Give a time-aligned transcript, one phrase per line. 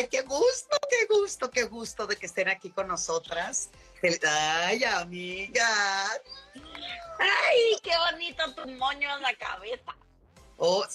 [0.00, 3.68] Ay, qué gusto, qué gusto, qué gusto de que estén aquí con nosotras.
[4.26, 6.10] Ay, amiga.
[7.18, 9.94] Ay, qué bonito tu moño en la cabeza.
[10.56, 10.86] Oh,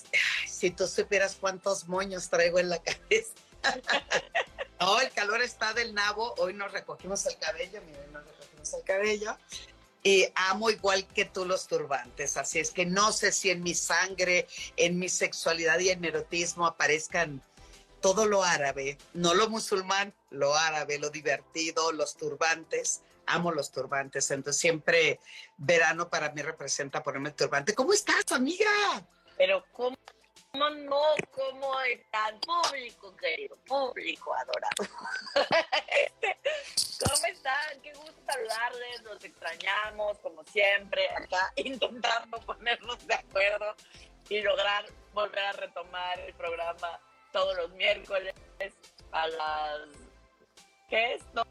[0.48, 3.32] si tú supieras cuántos moños traigo en la cabeza.
[4.80, 6.34] no, el calor está del nabo.
[6.40, 9.38] Hoy nos recogimos el cabello, miren, nos recogimos el cabello.
[10.02, 12.38] Y amo igual que tú los turbantes.
[12.38, 16.66] Así es que no sé si en mi sangre, en mi sexualidad y en erotismo
[16.66, 17.44] aparezcan
[18.06, 23.02] todo lo árabe, no lo musulmán, lo árabe, lo divertido, los turbantes.
[23.26, 25.20] Amo los turbantes, entonces siempre
[25.58, 27.74] verano para mí representa ponerme turbante.
[27.74, 28.70] ¿Cómo estás, amiga?
[29.36, 29.98] Pero ¿cómo,
[30.54, 31.02] no?
[31.32, 32.40] ¿Cómo están?
[32.42, 34.94] Público querido, público adorado.
[37.10, 37.82] ¿Cómo están?
[37.82, 43.76] Qué gusto hablarles, los extrañamos como siempre, acá intentando ponernos de acuerdo
[44.30, 47.00] y lograr volver a retomar el programa
[47.36, 48.34] todos los miércoles
[49.12, 49.82] a las...
[50.90, 51.24] ¿Qué es?
[51.34, 51.46] ¿Dos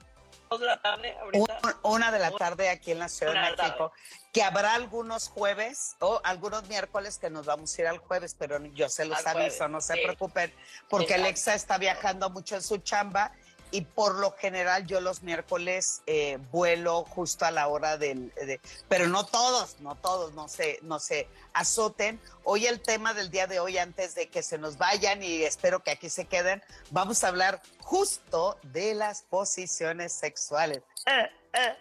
[0.59, 1.61] de la tarde ahorita?
[1.83, 3.93] Una, de la tarde aquí en la Ciudad de México.
[4.33, 8.65] Que habrá algunos jueves o algunos miércoles que nos vamos a ir al jueves, pero
[8.67, 10.55] yo se los aviso, no se preocupen,
[10.89, 13.33] porque Alexa está viajando mucho en su chamba
[13.75, 18.61] y por lo general yo los miércoles eh, vuelo justo a la hora del, de,
[18.89, 22.21] pero no todos, no todos, no se, no se azoten.
[22.45, 25.83] Hoy el tema del día de hoy, antes de que se nos vayan y espero
[25.83, 30.81] que aquí se queden, vamos a hablar justo de las posiciones sexuales.
[31.07, 31.77] Eh,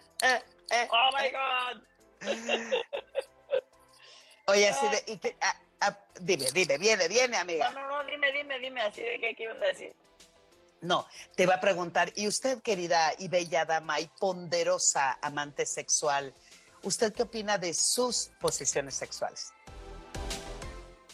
[0.72, 2.74] eh, oh my God.
[4.48, 7.70] Oye, así de, y que, ah, ah, dime, dime, viene, viene, amiga.
[7.70, 9.94] No, no, no, dime, dime, dime, así de qué, qué ibas a decir.
[10.84, 11.08] No,
[11.38, 16.34] te va a preguntar, y usted, querida y bella dama y ponderosa amante sexual,
[16.84, 19.54] ¿usted qué opina de sus posiciones sexuales?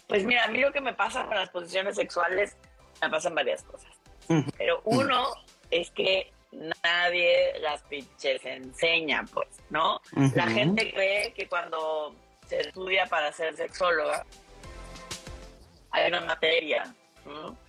[0.08, 2.58] Pues mira, a mí lo que me pasa con las posiciones sexuales,
[3.00, 3.92] me pasan varias cosas.
[4.58, 5.28] Pero uno
[5.70, 10.02] es que nadie las pinches enseña, pues, ¿no?
[10.34, 12.16] La gente cree que cuando
[12.48, 14.26] se estudia para ser sexóloga,
[15.92, 16.92] hay una materia,
[17.24, 17.69] ¿no?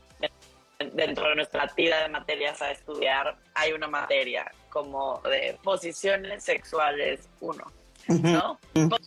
[0.93, 7.29] Dentro de nuestra tira de materias a estudiar hay una materia como de posiciones sexuales
[7.41, 7.65] uno,
[8.07, 8.59] ¿no?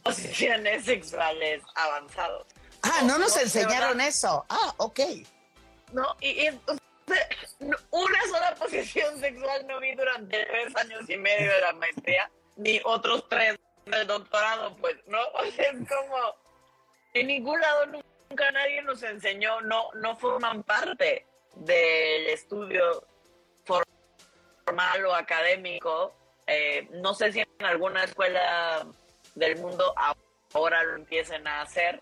[0.03, 2.47] Posiciones sexuales avanzados.
[2.81, 4.45] Ah, no nos enseñaron eso.
[4.49, 4.99] Ah, ok.
[5.93, 6.49] No, y,
[7.91, 12.81] una sola posición sexual no vi durante tres años y medio de la maestría, ni
[12.83, 15.19] otros tres del doctorado, pues, ¿no?
[15.33, 16.35] O sea, es como,
[17.13, 23.05] en ningún lado nunca nadie nos enseñó, no, no forman parte del estudio
[23.63, 26.13] formal o académico.
[26.47, 28.85] Eh, no sé si en alguna escuela
[29.35, 29.93] del mundo
[30.53, 32.01] ahora lo empiecen a hacer,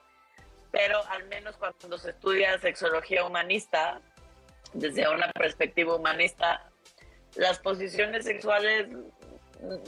[0.72, 4.01] pero al menos cuando se estudia sexología humanista,
[4.73, 6.69] desde una perspectiva humanista,
[7.35, 8.88] las posiciones sexuales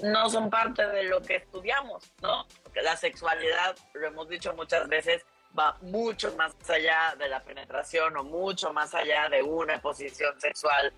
[0.04, 2.46] no son parte de lo que estudiamos, ¿no?
[2.76, 5.26] La sexualidad, lo hemos dicho muchas veces,
[5.58, 10.94] va mucho más allá de la penetración o mucho más allá de una posición sexual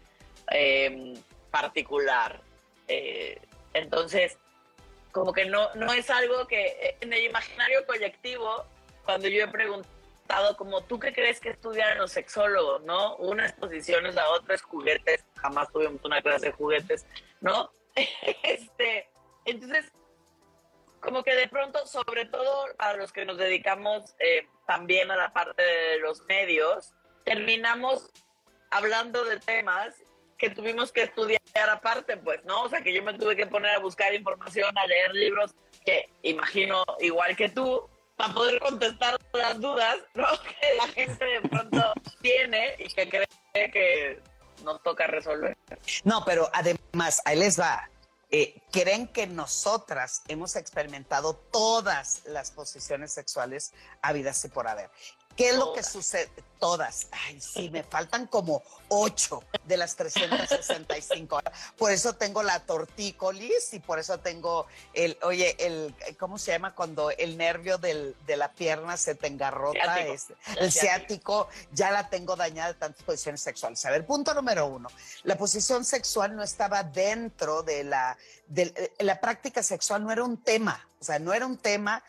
[0.52, 1.14] eh,
[1.52, 2.42] particular.
[2.88, 3.40] Eh,
[3.74, 4.38] entonces,
[5.12, 8.66] como que no, no es algo que eh, en el imaginario colectivo,
[9.06, 12.84] cuando yo he preguntado como, ¿tú qué crees que estudian los sexólogos?
[12.84, 13.16] ¿No?
[13.18, 17.06] Unas posiciones, la otra es juguetes, jamás tuvimos una clase de juguetes,
[17.42, 17.72] ¿no?
[18.44, 19.10] este,
[19.46, 19.92] entonces,
[21.06, 25.32] como que de pronto, sobre todo a los que nos dedicamos eh, también a la
[25.32, 26.94] parte de los medios,
[27.24, 28.10] terminamos
[28.72, 29.96] hablando de temas
[30.38, 31.40] que tuvimos que estudiar
[31.72, 32.64] aparte, pues, ¿no?
[32.64, 36.10] O sea, que yo me tuve que poner a buscar información, a leer libros que
[36.24, 37.88] imagino igual que tú,
[38.18, 40.28] para poder contestar las dudas, ¿no?
[40.42, 44.20] Que la gente de pronto tiene y que cree que
[44.64, 45.56] nos toca resolver.
[46.04, 47.90] No, pero además, ahí les va.
[48.38, 53.72] Eh, creen que nosotras hemos experimentado todas las posiciones sexuales
[54.02, 54.90] habidas y por haber.
[55.36, 56.30] ¿Qué es lo que sucede?
[56.60, 57.08] Todas.
[57.12, 61.40] Ay, sí, me faltan como ocho de las 365.
[61.78, 66.74] Por eso tengo la tortícolis y por eso tengo el, oye, el, ¿cómo se llama?
[66.74, 70.28] Cuando el nervio del, de la pierna se te engarrota, es,
[70.58, 73.86] el ciático, ya la tengo dañada de tantas posiciones sexuales.
[73.86, 74.90] A ver, punto número uno.
[75.24, 78.18] La posición sexual no estaba dentro de la,
[78.48, 80.88] de la práctica sexual, no era un tema.
[81.02, 82.02] O sea, no era un tema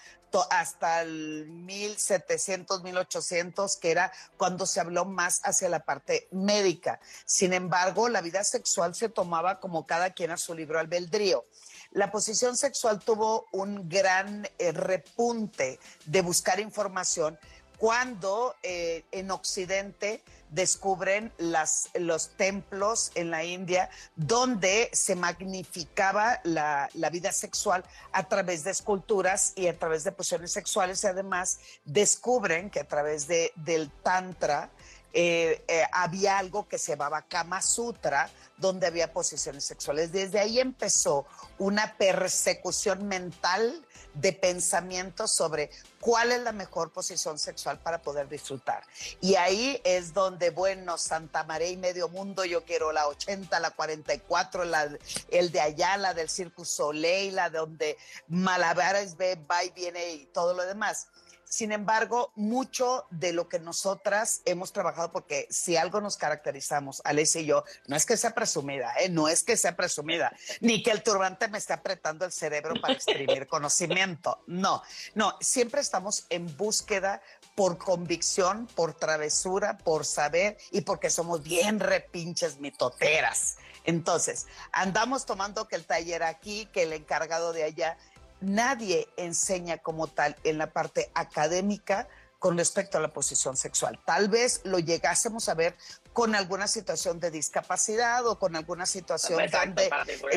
[0.51, 7.01] hasta el 1700, 1800, que era cuando se habló más hacia la parte médica.
[7.25, 11.45] Sin embargo, la vida sexual se tomaba como cada quien a su libro albedrío.
[11.93, 17.39] La posición sexual tuvo un gran eh, repunte de buscar información
[17.79, 26.89] cuando eh, en Occidente descubren las, los templos en la India donde se magnificaba la,
[27.11, 31.03] vida sexual a través de esculturas y a través de posiciones sexuales.
[31.05, 34.71] Y además descubren que a través de, del tantra
[35.19, 38.29] eh, eh, había algo que se llamaba Kama Sutra,
[38.59, 40.13] donde había posiciones sexuales.
[40.13, 41.25] Desde ahí empezó
[41.57, 43.83] una persecución mental
[44.13, 45.71] de pensamiento sobre
[46.01, 48.85] cuál es la mejor posición sexual para poder disfrutar.
[49.23, 53.71] Y ahí es donde, bueno, Santa María y medio mundo, yo quiero la 80, la
[53.71, 54.91] 44, la,
[55.31, 57.97] el de allá, la del Circus Soleil, la donde
[58.29, 61.09] Malabares ve, va y viene y todo lo demás.
[61.49, 67.41] Sin embargo, mucho de lo que nosotras hemos trabajado, porque si algo nos caracterizamos, Alicia
[67.41, 69.09] y yo, no es que sea presumida, ¿eh?
[69.09, 72.95] no es que sea presumida, ni que el turbante me esté apretando el cerebro para
[72.95, 74.43] exprimir conocimiento.
[74.49, 74.83] No,
[75.15, 77.23] no, siempre estamos en búsqueda
[77.55, 83.57] por convicción, por travesura, por saber y porque somos bien repinches mitoteras.
[83.85, 87.97] Entonces, andamos tomando que el taller aquí, que el encargado de allá,
[88.41, 93.99] nadie enseña como tal en la parte académica con respecto a la posición sexual.
[94.05, 95.77] Tal vez lo llegásemos a ver
[96.13, 99.91] con alguna situación de discapacidad o con alguna situación donde,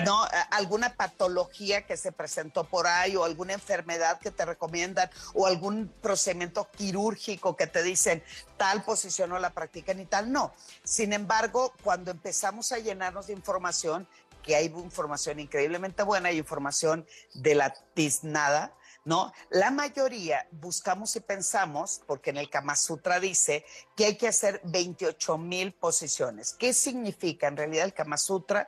[0.05, 5.45] no, alguna patología que se presentó por ahí o alguna enfermedad que te recomiendan o
[5.47, 8.23] algún procedimiento quirúrgico que te dicen
[8.57, 10.53] tal posición no la practican y tal, no.
[10.83, 14.07] Sin embargo, cuando empezamos a llenarnos de información,
[14.43, 18.75] que hay información increíblemente buena y información de la tiznada,
[19.05, 19.31] ¿no?
[19.49, 23.65] La mayoría buscamos y pensamos, porque en el Kama Sutra dice
[23.95, 26.53] que hay que hacer 28 mil posiciones.
[26.53, 27.47] ¿Qué significa?
[27.47, 28.67] En realidad el Kama Sutra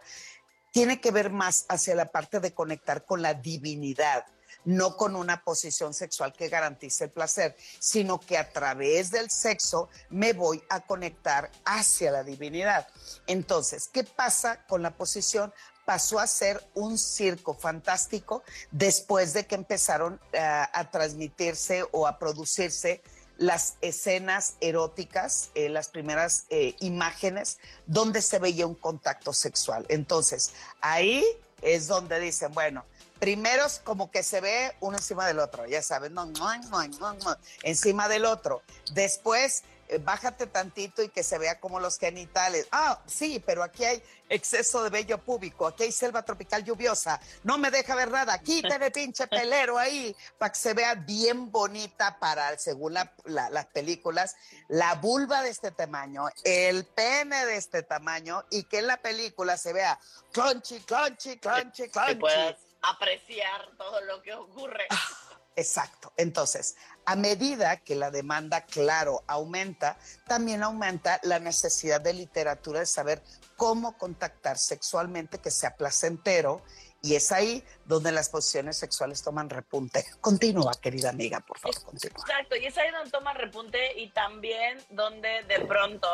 [0.71, 4.25] tiene que ver más hacia la parte de conectar con la divinidad
[4.65, 9.89] no con una posición sexual que garantice el placer, sino que a través del sexo
[10.09, 12.87] me voy a conectar hacia la divinidad.
[13.27, 15.53] Entonces, ¿qué pasa con la posición?
[15.83, 22.19] pasó a ser un circo fantástico después de que empezaron eh, a transmitirse o a
[22.19, 23.01] producirse
[23.41, 29.83] las escenas eróticas, eh, las primeras eh, imágenes donde se veía un contacto sexual.
[29.89, 31.25] Entonces, ahí
[31.61, 32.85] es donde dicen, bueno,
[33.21, 37.37] primero como que se ve uno encima del otro, ya sabes, no, no, no, no,
[37.61, 38.63] encima del otro.
[38.93, 42.67] Después eh, bájate tantito y que se vea como los genitales.
[42.71, 47.59] Ah, sí, pero aquí hay exceso de vello público, aquí hay selva tropical lluviosa, no
[47.59, 52.57] me deja ver nada, quítale pinche pelero ahí, para que se vea bien bonita para,
[52.57, 54.35] según las películas,
[54.67, 59.57] la vulva de este tamaño, el pene de este tamaño y que en la película
[59.57, 59.99] se vea
[60.31, 62.70] crunchy, crunchy, crunchy, crunchy.
[62.81, 64.87] Apreciar todo lo que ocurre.
[64.89, 66.13] Ah, Exacto.
[66.17, 66.75] Entonces,
[67.05, 73.21] a medida que la demanda, claro, aumenta, también aumenta la necesidad de literatura de saber
[73.57, 76.63] cómo contactar sexualmente que sea placentero.
[77.03, 80.05] Y es ahí donde las posiciones sexuales toman repunte.
[80.21, 82.21] Continúa, querida amiga, por favor, continúa.
[82.21, 86.07] Exacto, y es ahí donde toman repunte y también donde de pronto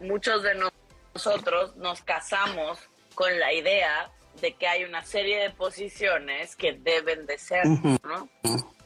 [0.00, 0.70] muchos de
[1.14, 2.78] nosotros nos casamos
[3.14, 8.28] con la idea de que hay una serie de posiciones que deben de ser, ¿no?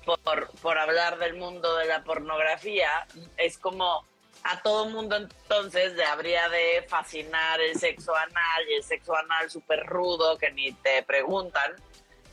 [0.04, 3.06] Por, por hablar del mundo de la pornografía,
[3.36, 4.04] es como
[4.44, 9.50] a todo mundo entonces le habría de fascinar el sexo anal y el sexo anal
[9.50, 11.74] súper rudo que ni te preguntan.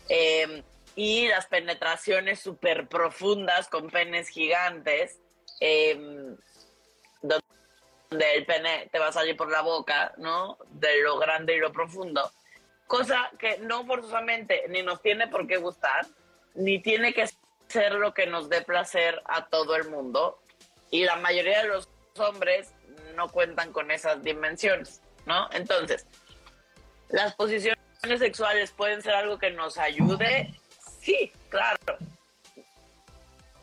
[0.08, 0.64] Em,
[0.96, 5.20] y las penetraciones súper profundas con penes gigantes,
[5.60, 6.36] em,
[7.22, 10.58] donde el pene te va a salir por la boca, ¿no?
[10.72, 12.32] De lo grande y lo profundo
[12.90, 16.08] cosa que no forzosamente ni nos tiene por qué gustar,
[16.56, 17.30] ni tiene que
[17.68, 20.42] ser lo que nos dé placer a todo el mundo.
[20.90, 22.74] Y la mayoría de los hombres
[23.16, 25.48] no cuentan con esas dimensiones, ¿no?
[25.52, 26.08] Entonces,
[27.10, 27.78] las posiciones
[28.18, 30.52] sexuales pueden ser algo que nos ayude,
[31.00, 31.78] sí, claro.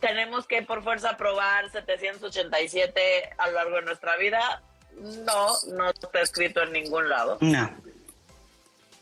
[0.01, 4.63] tenemos que por fuerza probar 787 a lo largo de nuestra vida.
[4.93, 7.39] No, no está escrito en ningún lado.
[7.41, 7.86] No.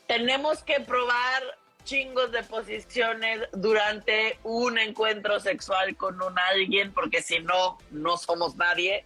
[0.06, 1.42] Tenemos que probar
[1.84, 8.56] chingos de posiciones durante un encuentro sexual con un alguien, porque si no, no somos
[8.56, 9.04] nadie.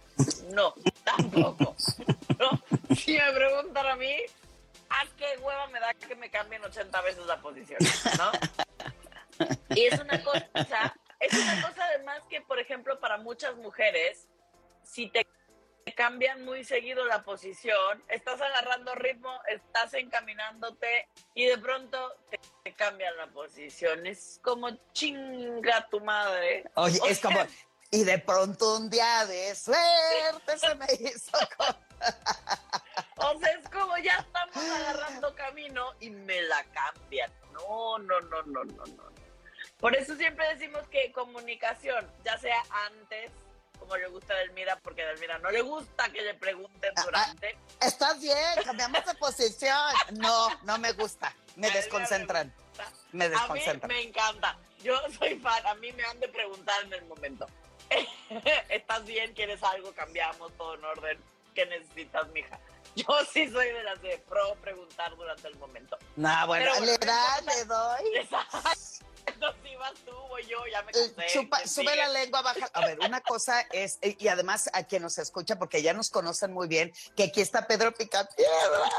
[0.53, 1.75] No, tampoco.
[2.39, 2.95] ¿no?
[2.95, 4.15] Si me preguntan a mí,
[4.89, 7.79] ¿a qué hueva me da que me cambien 80 veces la posición?
[8.17, 8.31] ¿no?
[9.75, 14.27] Y es una cosa, es una cosa además que, por ejemplo, para muchas mujeres,
[14.83, 15.27] si te
[15.93, 22.73] cambian muy seguido la posición, estás agarrando ritmo, estás encaminándote y de pronto te, te
[22.73, 24.05] cambian la posición.
[24.07, 26.63] Es como chinga tu madre.
[26.75, 27.45] Oye, O es sea, como,
[27.91, 31.37] y de pronto un día de suerte se me hizo.
[31.57, 31.75] con-
[33.21, 37.29] O sea, es como ya estamos agarrando camino y me la cambian.
[37.51, 39.09] No, no, no, no, no, no.
[39.77, 43.31] Por eso siempre decimos que comunicación, ya sea antes,
[43.89, 47.01] como le gusta a Delmira, porque a Delmira no le gusta que le pregunten Ah,
[47.01, 47.05] ah.
[47.05, 47.57] durante.
[47.81, 49.93] Estás bien, cambiamos de posición.
[50.19, 51.35] No, no me gusta.
[51.55, 52.53] Me desconcentran.
[53.11, 53.87] Me A mí desconcentran.
[53.87, 54.57] me encanta.
[54.83, 57.47] Yo soy fan, a mí me han de preguntar en el momento.
[58.69, 59.33] ¿Estás bien?
[59.33, 59.91] ¿Quieres algo?
[59.93, 61.19] Cambiamos todo en orden.
[61.55, 62.59] ¿Qué necesitas, mija?
[62.95, 65.97] Yo sí soy de las de pro preguntar durante el momento.
[66.15, 68.17] No, bueno, Pero bueno, le da, le doy.
[68.17, 69.05] Exacto,
[69.63, 71.33] si vas tú o yo, ya me Eh, cansé.
[71.39, 72.69] chupa- ¿quién sube la lengua, baja.
[72.73, 76.09] A ver, una cosa es, eh, y además a quien nos escucha, porque ya nos
[76.09, 78.89] conocen muy bien, que aquí está Pedro Picapiedra.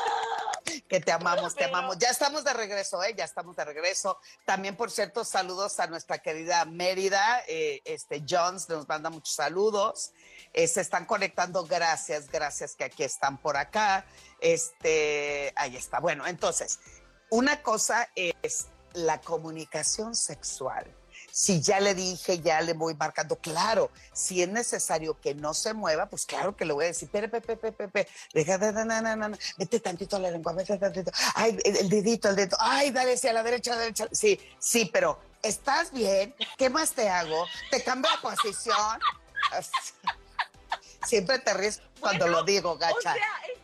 [0.88, 1.99] Que te amamos, te amamos.
[1.99, 3.14] Ya estamos de regreso, ¿eh?
[3.16, 4.18] Ya estamos de regreso.
[4.44, 7.42] También, por cierto, saludos a nuestra querida Mérida.
[7.49, 10.12] eh, este Jones nos manda muchos saludos.
[10.52, 11.64] Eh, se están conectando.
[11.64, 14.04] Gracias, gracias que aquí están por acá.
[14.40, 15.99] Este, ahí está.
[16.00, 16.78] Bueno, entonces,
[17.30, 20.87] una cosa es la comunicación sexual.
[21.32, 25.75] Si ya le dije, ya le voy marcando, claro, si es necesario que no se
[25.75, 30.16] mueva, pues claro que le voy a decir, pepe, pepe, pepe, pepe, deja, vete tantito
[30.16, 33.73] a la lengua, vete tantito, ay, el, dedito, el dedo, ay, dale hacia la derecha,
[33.73, 36.35] a la derecha, sí, sí, pero ¿estás bien?
[36.59, 37.47] ¿Qué más te hago?
[37.70, 39.00] ¿Te cambio de posición?
[41.06, 43.14] Siempre te ríes cuando Bueno, lo digo, O gacha.
[43.14, 43.14] sea,
[43.52, 43.60] es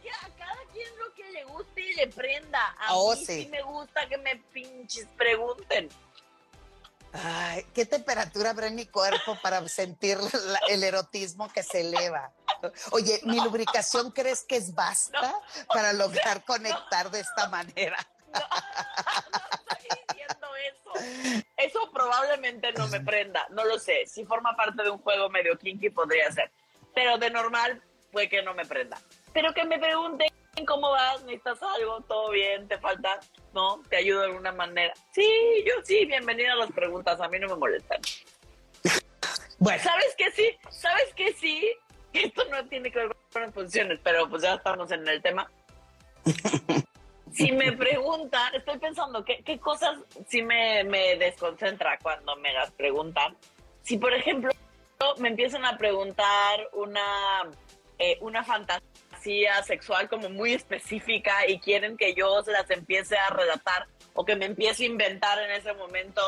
[1.96, 2.74] le prenda.
[2.78, 3.48] A Oh, mí sí.
[3.50, 5.88] me gusta que me pinches pregunten.
[7.12, 12.30] Ay, ¿qué temperatura habrá en mi cuerpo para sentir la- el erotismo que se eleva?
[12.90, 15.34] Oye, ¿mi lubricación crees que es basta
[15.68, 17.96] para lograr conectar de esta manera?
[19.78, 21.44] Estoy diciendo eso.
[21.56, 23.46] Eso probablemente no me prenda.
[23.50, 24.04] No lo sé.
[24.06, 26.52] Si forma parte de un juego medio kinky, podría ser.
[26.94, 28.98] Pero de normal, puede que no me prenda.
[29.32, 30.28] Pero que me pregunten
[30.64, 33.20] cómo vas, necesitas algo, todo bien, te falta,
[33.52, 33.82] ¿no?
[33.88, 34.94] Te ayudo de alguna manera.
[35.12, 35.28] Sí,
[35.66, 37.20] yo sí, bienvenida a las preguntas.
[37.20, 38.00] A mí no me molestan.
[39.58, 40.56] Bueno, ¿Sabes qué sí?
[40.70, 41.74] ¿Sabes qué sí?
[42.12, 45.50] Esto no tiene que ver con las posiciones, pero pues ya estamos en el tema.
[47.32, 52.70] Si me preguntan, estoy pensando, ¿qué, qué cosas sí me, me desconcentra cuando me las
[52.70, 53.36] preguntan?
[53.82, 54.50] Si, por ejemplo,
[55.18, 57.42] me empiezan a preguntar una,
[57.98, 58.88] eh, una fantasía
[59.64, 64.36] sexual como muy específica y quieren que yo se las empiece a relatar o que
[64.36, 66.22] me empiece a inventar en ese momento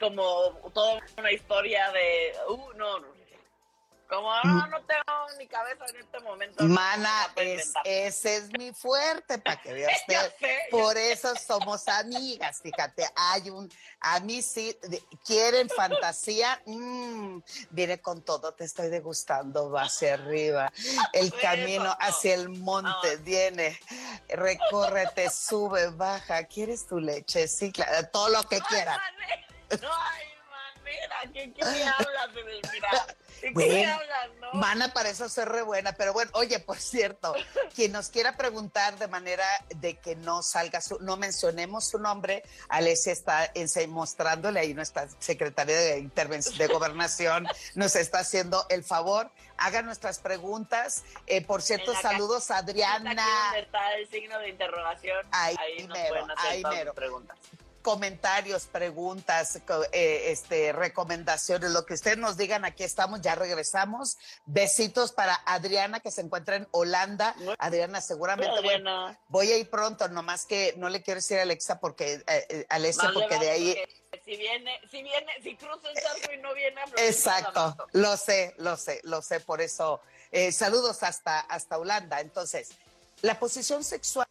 [0.00, 0.22] como
[0.72, 3.13] toda una historia de, uh, no, no.
[4.08, 6.62] Como no, no tengo ni cabeza en este momento.
[6.64, 9.98] mana, no es, ese es mi fuerte, para que veas.
[10.00, 10.32] Usted.
[10.38, 17.38] sé, Por eso somos amigas, fíjate, hay un, a mí sí, de- quieren fantasía, mm,
[17.70, 20.70] viene con todo, te estoy degustando, va hacia arriba,
[21.14, 21.96] el Eso camino no.
[21.98, 23.22] hacia el monte, No.
[23.24, 23.80] viene,
[24.28, 27.48] viene, te sube, baja, ¿quieres tu leche?
[27.48, 28.98] Sí, claro, todo lo que quieras.
[29.70, 31.16] hay manera.
[31.32, 33.06] ¿Qué, qué me hablas, Edelmira?
[33.42, 34.52] ¿De qué Bueno, me hablas, no?
[34.54, 37.34] Mana, para eso ser re buena, pero bueno, oye, por cierto,
[37.74, 39.44] quien nos quiera preguntar de manera
[39.76, 43.52] de que no salga su, no mencionemos su nombre, Alessia está
[43.88, 50.18] mostrándole ahí nuestra secretaria de intervención de gobernación nos está haciendo el favor, haga nuestras
[50.18, 51.04] preguntas.
[51.26, 53.26] Eh, por cierto, saludos a Aquí Adriana.
[53.46, 56.90] donde está el signo de interrogación, Ahí ahí, nos pueden hacer ahí todas mero.
[56.90, 57.38] sus preguntas.
[57.84, 59.60] Comentarios, preguntas,
[59.92, 64.16] eh, este, recomendaciones, lo que ustedes nos digan, aquí estamos, ya regresamos.
[64.46, 67.36] Besitos para Adriana que se encuentra en Holanda.
[67.58, 71.42] Adriana, seguramente voy, Adriana, voy a ir pronto, nomás que no le quiero decir a
[71.42, 73.76] Alexa porque, eh, eh, le porque de ahí...
[74.10, 78.16] porque Si viene, si viene, si cruza el charco y no viene a Exacto, lo
[78.16, 80.00] sé, lo sé, lo sé, por eso.
[80.32, 82.22] eh, saludos hasta, hasta Holanda.
[82.22, 82.70] Entonces,
[83.20, 84.26] la posición sexual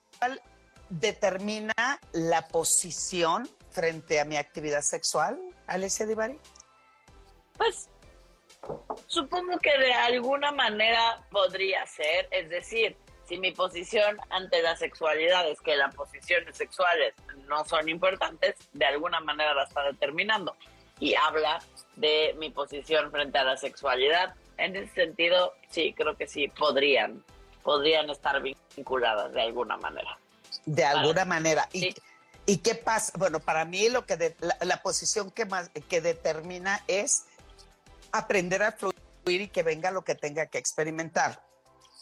[0.99, 6.39] determina la posición frente a mi actividad sexual, Alessia Divari.
[7.57, 7.89] Pues
[9.07, 12.95] Supongo que de alguna manera podría ser, es decir,
[13.25, 17.13] si mi posición ante la sexualidad es que las posiciones sexuales
[17.47, 20.55] no son importantes, de alguna manera la está determinando.
[20.99, 21.59] Y habla
[21.95, 24.35] de mi posición frente a la sexualidad.
[24.57, 27.23] En ese sentido, sí, creo que sí, podrían,
[27.63, 30.17] podrían estar vinculadas de alguna manera.
[30.65, 31.67] De alguna manera.
[31.73, 31.93] Y,
[32.45, 33.13] ¿Y qué pasa?
[33.17, 37.23] Bueno, para mí lo que la, posición que más que determina es
[38.11, 38.93] aprender a fluir
[39.25, 41.41] y que venga lo que tenga que experimentar.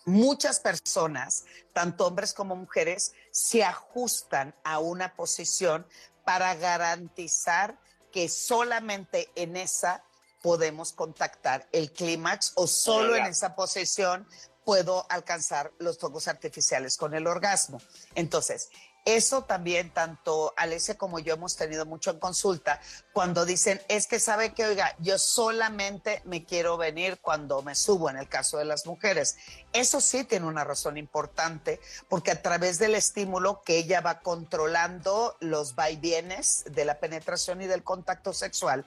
[0.05, 5.85] Muchas personas, tanto hombres como mujeres, se ajustan a una posición
[6.25, 7.77] para garantizar
[8.11, 10.03] que solamente en esa
[10.41, 14.27] podemos contactar el clímax o solo en esa posición
[14.63, 17.81] puedo alcanzar los fuegos artificiales con el orgasmo.
[18.15, 18.69] Entonces,
[19.05, 22.79] eso también tanto Alessia como yo hemos tenido mucho en consulta
[23.13, 28.09] cuando dicen, es que sabe que, oiga, yo solamente me quiero venir cuando me subo,
[28.09, 29.37] en el caso de las mujeres.
[29.73, 35.35] Eso sí tiene una razón importante, porque a través del estímulo que ella va controlando
[35.41, 38.85] los vaivienes de la penetración y del contacto sexual,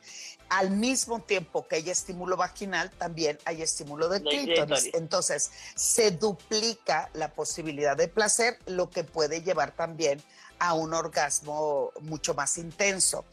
[0.49, 4.91] al mismo tiempo que hay estímulo vaginal, también hay estímulo de clítoris.
[4.95, 10.23] Entonces, se duplica la posibilidad de placer, lo que puede llevar también
[10.59, 13.25] a un orgasmo mucho más intenso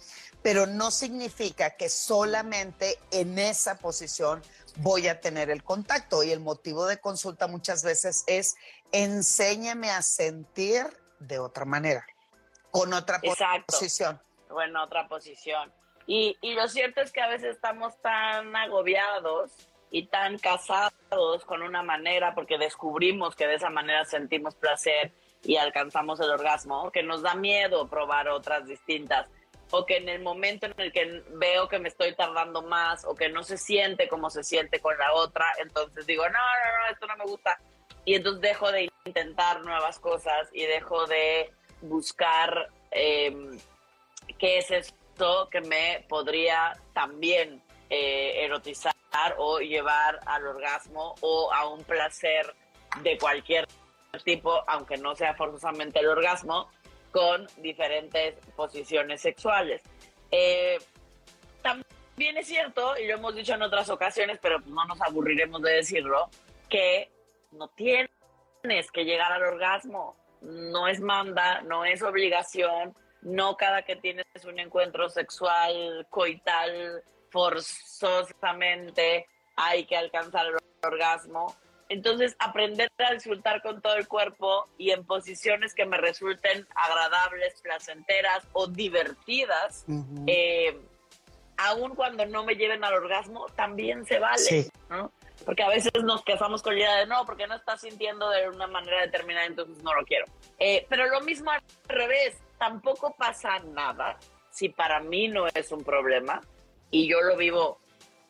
[0.44, 4.42] pero no significa que solamente en esa posición
[4.78, 6.24] voy a tener el contacto.
[6.24, 8.56] Y el motivo de consulta muchas veces es
[8.92, 10.86] enséñame a sentir
[11.20, 12.06] de otra manera,
[12.72, 13.20] con otra
[13.68, 14.20] posición.
[14.50, 15.72] O en otra posición.
[16.08, 19.52] Y, y lo cierto es que a veces estamos tan agobiados
[19.92, 25.12] y tan casados con una manera porque descubrimos que de esa manera sentimos placer
[25.44, 29.30] y alcanzamos el orgasmo, que nos da miedo probar otras distintas
[29.72, 33.16] o que en el momento en el que veo que me estoy tardando más o
[33.16, 36.94] que no se siente como se siente con la otra, entonces digo, no, no, no,
[36.94, 37.60] esto no me gusta.
[38.04, 41.52] Y entonces dejo de intentar nuevas cosas y dejo de
[41.82, 43.58] buscar em,
[44.38, 48.94] qué es esto que me podría también eh, erotizar
[49.38, 52.56] o llevar al orgasmo o a un placer
[53.02, 53.68] de cualquier
[54.26, 56.70] tipo, aunque no sea forzosamente el orgasmo,
[57.12, 59.82] con diferentes posiciones sexuales.
[60.32, 60.78] Eh,
[61.62, 65.74] también es cierto, y lo hemos dicho en otras ocasiones, pero no nos aburriremos de
[65.74, 66.30] decirlo,
[66.70, 67.10] que
[67.52, 68.10] no tienes
[68.94, 70.16] que llegar al orgasmo.
[70.42, 79.28] No es manda, no es obligación, no cada que tienes un encuentro sexual, coital, forzosamente
[79.56, 81.56] hay que alcanzar el orgasmo.
[81.92, 87.60] Entonces, aprender a disfrutar con todo el cuerpo y en posiciones que me resulten agradables,
[87.62, 89.84] placenteras o divertidas,
[90.26, 90.80] eh,
[91.58, 95.12] aun cuando no me lleven al orgasmo, también se vale, ¿no?
[95.46, 98.48] Porque a veces nos quejamos con la idea de no, porque no estás sintiendo de
[98.48, 100.28] una manera determinada, entonces no lo quiero.
[100.60, 104.18] Eh, pero lo mismo al revés, tampoco pasa nada
[104.50, 106.40] si para mí no es un problema
[106.90, 107.82] y yo lo vivo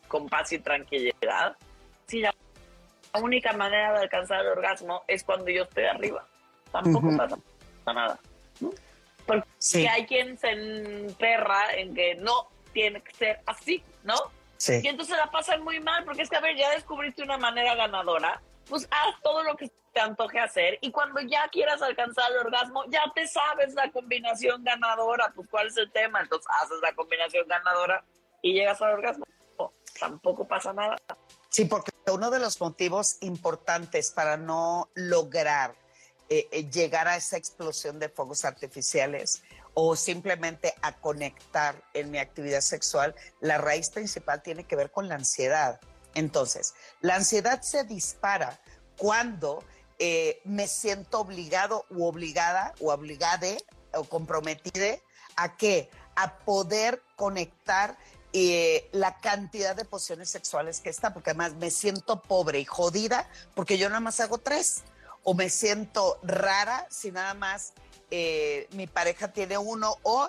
[0.08, 1.56] con paz y tranquilidad.
[2.08, 2.34] Si la
[3.12, 6.26] la única manera de alcanzar el orgasmo es cuando yo estoy arriba.
[6.70, 7.38] Tampoco pasa,
[7.86, 8.18] nada.
[9.26, 14.14] Porque hay quien se emperra en que no tiene que ser así, ¿no?
[14.56, 14.80] Sí.
[14.82, 17.74] Y entonces la pasan muy mal, porque es que, a ver, ya descubriste una manera
[17.74, 22.38] ganadora, pues haz todo lo que te antoje hacer y cuando ya quieras alcanzar el
[22.38, 26.94] orgasmo, ya te sabes la combinación ganadora, pues cuál es el tema, entonces haces la
[26.94, 28.02] combinación ganadora
[28.40, 29.26] y llegas al orgasmo.
[30.00, 30.96] tampoco pasa nada.
[31.50, 35.74] Sí, porque uno de los motivos importantes para no lograr
[36.28, 39.42] eh, eh, llegar a esa explosión de fuegos artificiales
[39.74, 45.08] o simplemente a conectar en mi actividad sexual, la raíz principal tiene que ver con
[45.08, 45.80] la ansiedad.
[46.14, 48.60] Entonces, la ansiedad se dispara
[48.96, 49.64] cuando
[49.98, 53.58] eh, me siento obligado u obligada o obligade
[53.94, 54.98] o comprometida
[55.36, 55.90] a qué?
[56.16, 57.96] A poder conectar
[58.32, 63.28] eh, la cantidad de posiciones sexuales que está, porque además me siento pobre y jodida
[63.54, 64.82] porque yo nada más hago tres,
[65.22, 67.72] o me siento rara si nada más
[68.10, 70.28] eh, mi pareja tiene uno, o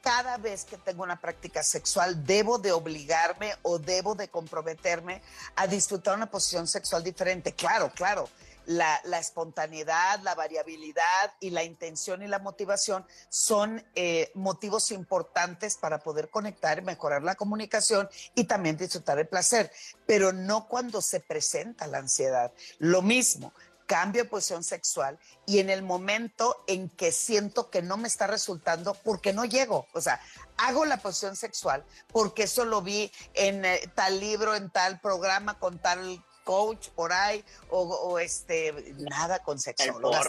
[0.00, 5.20] cada vez que tengo una práctica sexual debo de obligarme o debo de comprometerme
[5.56, 7.52] a disfrutar una posición sexual diferente.
[7.52, 8.28] Claro, claro
[8.68, 16.00] la, espontaneidad, la variabilidad y la intención y la motivación son eh, motivos importantes para
[16.00, 19.72] poder conectar, mejorar la comunicación y también disfrutar el placer,
[20.06, 22.52] pero no cuando se presenta la ansiedad.
[22.78, 23.54] Lo mismo,
[23.86, 28.92] cambio posición sexual y en el momento en que siento que no me está resultando
[28.92, 29.86] porque no llego.
[29.94, 30.20] O sea,
[30.58, 35.58] hago la posición sexual porque eso lo vi en eh, tal libro, en tal programa,
[35.58, 40.28] con tal coach por ahí, o, este, nada con sexólogas,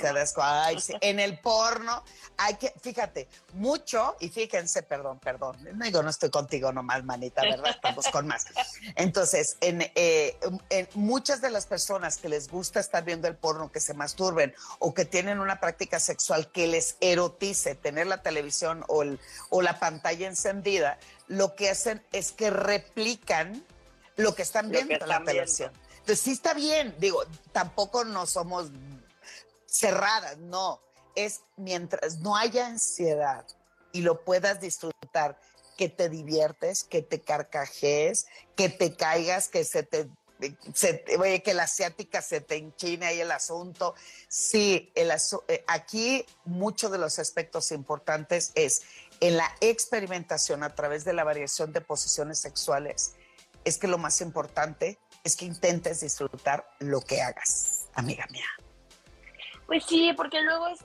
[1.00, 2.04] en el porno,
[2.36, 7.42] hay que, fíjate, mucho, y fíjense, perdón, perdón, no digo, no estoy contigo nomás, manita,
[7.44, 7.70] ¿verdad?
[7.70, 8.48] Estamos con más.
[8.96, 10.38] Entonces, en, eh,
[10.70, 14.54] en muchas de las personas que les gusta estar viendo el porno, que se masturben,
[14.80, 19.62] o que tienen una práctica sexual que les erotice tener la televisión o, el, o
[19.62, 23.66] la pantalla encendida, lo que hacen es que replican
[24.18, 25.72] lo que están viendo en la televisión.
[26.10, 28.72] Entonces sí está bien, digo, tampoco no somos
[29.68, 30.82] cerradas, no.
[31.14, 33.46] Es mientras no haya ansiedad
[33.92, 35.40] y lo puedas disfrutar,
[35.78, 40.10] que te diviertes, que te carcajees, que te caigas, que se te
[41.20, 43.94] oye, que la asiática se te enchine ahí el asunto.
[44.28, 48.82] Sí, el eh, aquí muchos de los aspectos importantes es
[49.20, 53.14] en la experimentación a través de la variación de posiciones sexuales,
[53.64, 58.48] es que lo más importante es que intentes disfrutar lo que hagas, amiga mía.
[59.66, 60.80] Pues sí, porque luego es,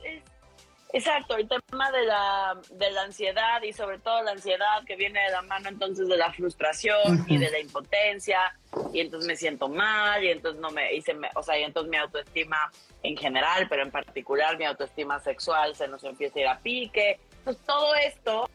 [0.92, 5.20] exacto, el tema de la, de la ansiedad y sobre todo la ansiedad que viene
[5.22, 8.56] de la mano entonces de la frustración y de la impotencia
[8.92, 11.96] y entonces me siento mal y entonces no me hice, o sea, y entonces mi
[11.96, 12.70] autoestima
[13.02, 17.18] en general, pero en particular mi autoestima sexual se nos empieza a ir a pique.
[17.42, 18.48] Pues todo esto,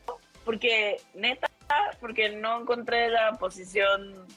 [0.46, 1.50] porque neta,
[2.00, 4.28] porque no encontré la posición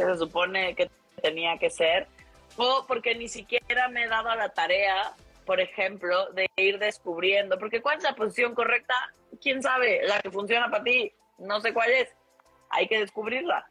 [0.00, 2.06] que se supone que tenía que ser,
[2.56, 7.58] o porque ni siquiera me he dado a la tarea, por ejemplo, de ir descubriendo,
[7.58, 8.94] porque cuál es la posición correcta,
[9.42, 12.08] quién sabe, la que funciona para ti, no sé cuál es,
[12.70, 13.68] hay que descubrirla.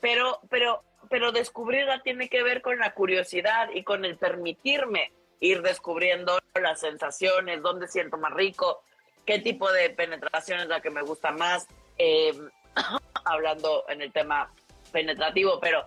[0.00, 5.62] Pero, pero, pero descubrirla tiene que ver con la curiosidad y con el permitirme ir
[5.62, 8.82] descubriendo las sensaciones, dónde siento más rico,
[9.26, 11.66] qué tipo de penetración es la que me gusta más,
[11.98, 12.32] eh,
[13.24, 14.52] hablando en el tema
[14.92, 15.86] penetrativo, pero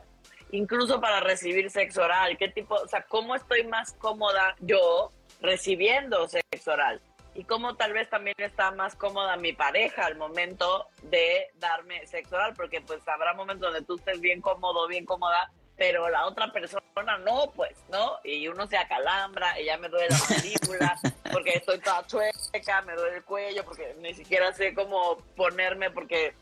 [0.52, 6.28] incluso para recibir sexo oral, qué tipo, o sea, cómo estoy más cómoda yo recibiendo
[6.28, 7.02] sexo oral
[7.36, 12.36] y cómo tal vez también está más cómoda mi pareja al momento de darme sexo
[12.36, 16.52] oral, porque pues habrá momentos donde tú estés bien cómodo, bien cómoda, pero la otra
[16.54, 18.20] persona no, pues, ¿no?
[18.24, 21.00] Y uno se acalambra, y ya me duele la mandíbula,
[21.32, 26.34] porque estoy toda chueca, me duele el cuello, porque ni siquiera sé cómo ponerme, porque,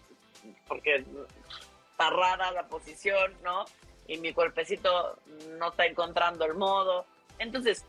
[0.68, 1.04] porque
[1.94, 3.66] está rara la posición, ¿no?
[4.08, 5.18] Y mi cuerpecito
[5.58, 7.06] no está encontrando el modo.
[7.40, 7.86] Entonces,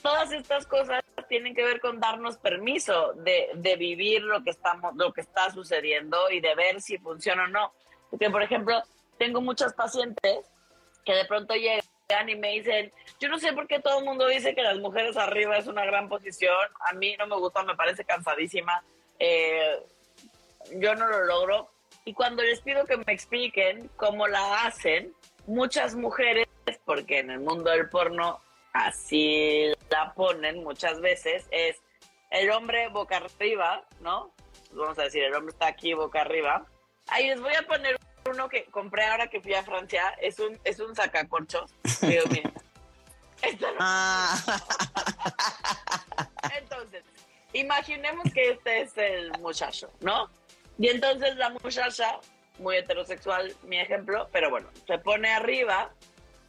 [0.00, 4.94] todas estas cosas tienen que ver con darnos permiso de, de, vivir lo que estamos,
[4.96, 7.72] lo que está sucediendo y de ver si funciona o no.
[8.08, 8.82] Porque, por ejemplo,
[9.18, 10.46] tengo muchas pacientes
[11.04, 14.26] que de pronto llegan y me dicen, yo no sé por qué todo el mundo
[14.26, 17.74] dice que las mujeres arriba es una gran posición, a mí no me gusta, me
[17.74, 18.82] parece cansadísima,
[19.18, 19.82] eh,
[20.76, 21.70] yo no lo logro,
[22.08, 25.12] y cuando les pido que me expliquen cómo la hacen,
[25.46, 26.46] muchas mujeres,
[26.86, 28.40] porque en el mundo del porno
[28.72, 31.76] así la ponen muchas veces, es
[32.30, 34.32] el hombre boca arriba, ¿no?
[34.72, 36.64] Vamos a decir, el hombre está aquí boca arriba.
[37.08, 40.58] Ahí les voy a poner uno que compré ahora que fui a Francia, es un,
[40.64, 41.74] es un sacacorchos.
[42.00, 42.22] Mío.
[43.78, 44.34] Ah.
[46.58, 47.04] Entonces,
[47.52, 50.30] imaginemos que este es el muchacho, ¿no?
[50.78, 52.20] Y entonces la muchacha,
[52.58, 55.92] muy heterosexual, mi ejemplo, pero bueno, se pone arriba.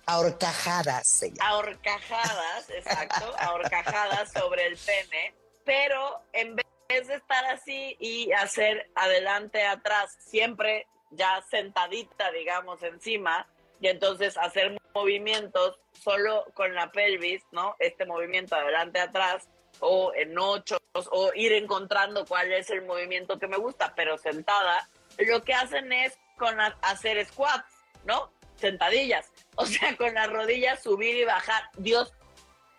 [0.06, 5.34] Ahorcajadas, Ahorcajadas, exacto, ahorcajadas sobre el pene,
[5.66, 13.48] pero en vez de estar así y hacer adelante, atrás, siempre ya sentadita, digamos, encima,
[13.82, 17.76] y entonces hacer movimientos solo con la pelvis, ¿no?
[17.80, 19.48] Este movimiento adelante, atrás,
[19.80, 24.90] o en ocho, o ir encontrando cuál es el movimiento que me gusta, pero sentada,
[25.18, 27.74] lo que hacen es con hacer squats,
[28.06, 28.32] ¿no?
[28.56, 29.32] Sentadillas.
[29.56, 31.64] O sea, con las rodillas subir y bajar.
[31.78, 32.14] Dios,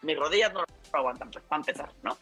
[0.02, 2.18] mis rodillas no lo aguantan, pues, para empezar, ¿no?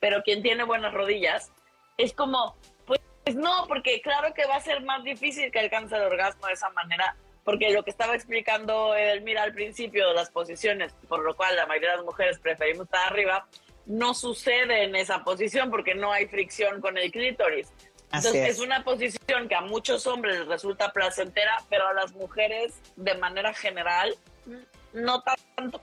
[0.00, 1.50] Pero quien tiene buenas rodillas,
[1.96, 3.00] es como, pues
[3.36, 6.68] no, porque claro que va a ser más difícil que alcance el orgasmo de esa
[6.70, 11.56] manera, porque lo que estaba explicando Edelmira al principio de las posiciones, por lo cual
[11.56, 13.46] la mayoría de las mujeres preferimos estar arriba,
[13.86, 17.68] no sucede en esa posición porque no hay fricción con el clítoris.
[18.12, 18.60] Entonces es.
[18.60, 23.52] una posición que a muchos hombres les resulta placentera, pero a las mujeres de manera
[23.52, 24.14] general
[24.92, 25.80] no tanto.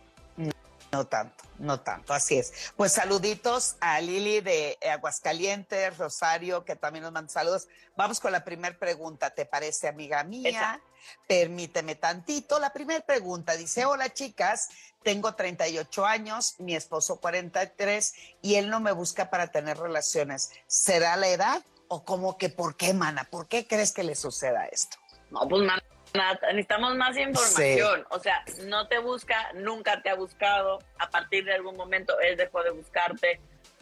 [0.92, 2.72] No tanto, no tanto, así es.
[2.76, 7.68] Pues saluditos a Lili de Aguascalientes, Rosario, que también nos manda saludos.
[7.96, 10.82] Vamos con la primera pregunta, ¿te parece, amiga mía?
[11.28, 12.60] Permíteme tantito.
[12.60, 14.70] La primera pregunta dice, hola chicas,
[15.02, 20.52] tengo 38 años, mi esposo 43 y él no me busca para tener relaciones.
[20.68, 23.24] ¿Será la edad o como que por qué, mana?
[23.30, 24.98] ¿Por qué crees que le suceda esto?
[25.30, 28.06] No, pues, mana, necesitamos más información.
[28.10, 30.80] O sea, no te busca, nunca te ha buscado.
[31.00, 33.40] A partir de algún momento él dejó de buscarte.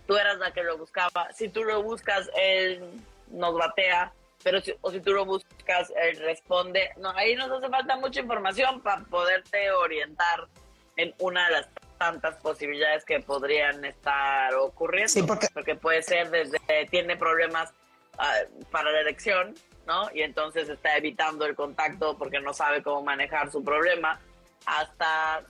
[0.07, 1.31] Tú eras la que lo buscaba.
[1.33, 2.83] Si tú lo buscas, él
[3.29, 4.13] nos batea.
[4.43, 6.91] Pero si, o si tú lo buscas, él responde.
[6.97, 10.47] No, ahí nos hace falta mucha información para poderte orientar
[10.95, 15.09] en una de las tantas posibilidades que podrían estar ocurriendo.
[15.09, 15.47] Sí, porque...
[15.53, 17.71] porque puede ser desde tiene problemas
[18.17, 18.33] ah,
[18.71, 19.53] para la elección,
[19.89, 20.07] ¿no?
[20.13, 24.21] Y entonces está evitando el contacto porque no sabe cómo manejar su problema,
[24.65, 25.43] hasta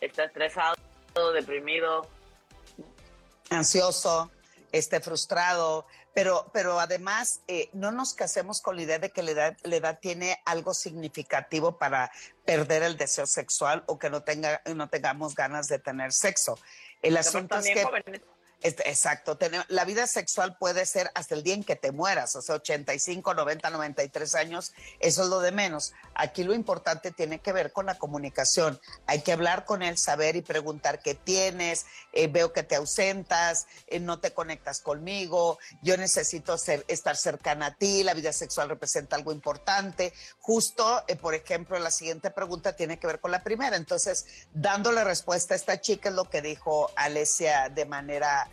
[0.00, 0.74] está estresado,
[1.34, 2.08] deprimido.
[3.50, 4.30] Ansioso,
[4.72, 9.32] esté frustrado, pero, pero además eh, no nos casemos con la idea de que la
[9.32, 12.10] edad, la edad, tiene algo significativo para
[12.46, 16.58] perder el deseo sexual o que no, tenga, no tengamos ganas de tener sexo.
[17.02, 17.84] El asunto es que...
[17.84, 18.22] Jóvenes
[18.60, 19.38] Exacto.
[19.68, 23.34] La vida sexual puede ser hasta el día en que te mueras, o sea, 85,
[23.34, 25.92] 90, 93 años, eso es lo de menos.
[26.14, 28.80] Aquí lo importante tiene que ver con la comunicación.
[29.06, 33.68] Hay que hablar con él, saber y preguntar qué tienes, eh, veo que te ausentas,
[33.86, 36.56] eh, no te conectas conmigo, yo necesito
[36.88, 40.12] estar cercana a ti, la vida sexual representa algo importante.
[40.40, 43.76] Justo, eh, por ejemplo, la siguiente pregunta tiene que ver con la primera.
[43.76, 48.47] Entonces, dándole respuesta a esta chica es lo que dijo Alesia de manera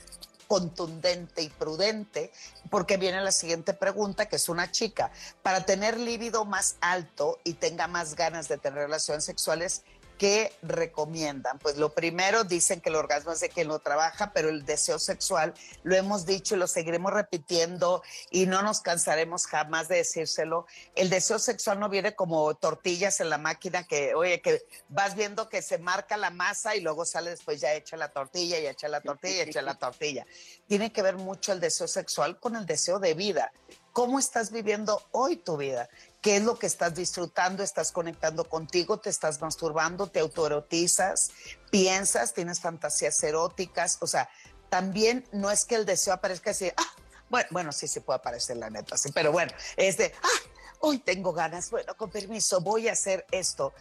[0.48, 2.32] contundente y prudente,
[2.70, 7.54] porque viene la siguiente pregunta, que es una chica, para tener líbido más alto y
[7.54, 9.84] tenga más ganas de tener relaciones sexuales,
[10.18, 11.60] ¿qué recomiendan?
[11.60, 15.00] Pues lo primero dicen que el orgasmo es de quien lo trabaja, pero el deseo
[15.00, 18.02] sexual, lo hemos dicho y lo seguiremos repitiendo
[18.32, 20.66] y no nos cansaremos jamás de decírselo.
[20.96, 25.50] El deseo sexual no viene como tortillas en la máquina que, oye, que vas viendo
[25.50, 28.88] que se marca la masa y luego sale después ya hecha la tortilla y echa
[28.88, 30.26] la tortilla y echa la tortilla.
[30.68, 33.52] Tiene que ver mucho el deseo sexual con el deseo de vida.
[33.92, 35.88] ¿Cómo estás viviendo hoy tu vida?
[36.26, 41.30] Qué es lo que estás disfrutando, estás conectando contigo, te estás masturbando, te autoerotizas,
[41.70, 44.28] piensas, tienes fantasías eróticas, o sea,
[44.68, 46.96] también no es que el deseo aparezca así, ah,
[47.30, 50.98] bueno, bueno, sí se puede aparecer la neta, sí, pero bueno, es de, ah, hoy
[50.98, 53.72] tengo ganas, bueno, con permiso, voy a hacer esto.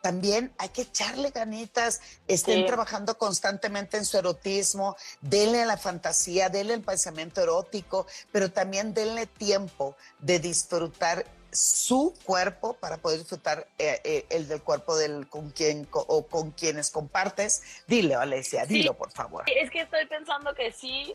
[0.00, 6.74] También hay que echarle ganitas, estén trabajando constantemente en su erotismo, denle la fantasía, denle
[6.74, 14.00] el pensamiento erótico, pero también denle tiempo de disfrutar su cuerpo para poder disfrutar eh,
[14.04, 17.84] eh, el del cuerpo del con quien o con quienes compartes.
[17.86, 19.44] Dile, Alesia, dilo por favor.
[19.46, 21.14] Es que estoy pensando que sí,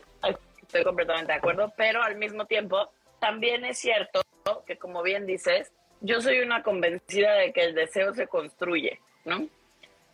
[0.60, 4.22] estoy completamente de acuerdo, pero al mismo tiempo también es cierto
[4.66, 9.48] que como bien dices, yo soy una convencida de que el deseo se construye, ¿no?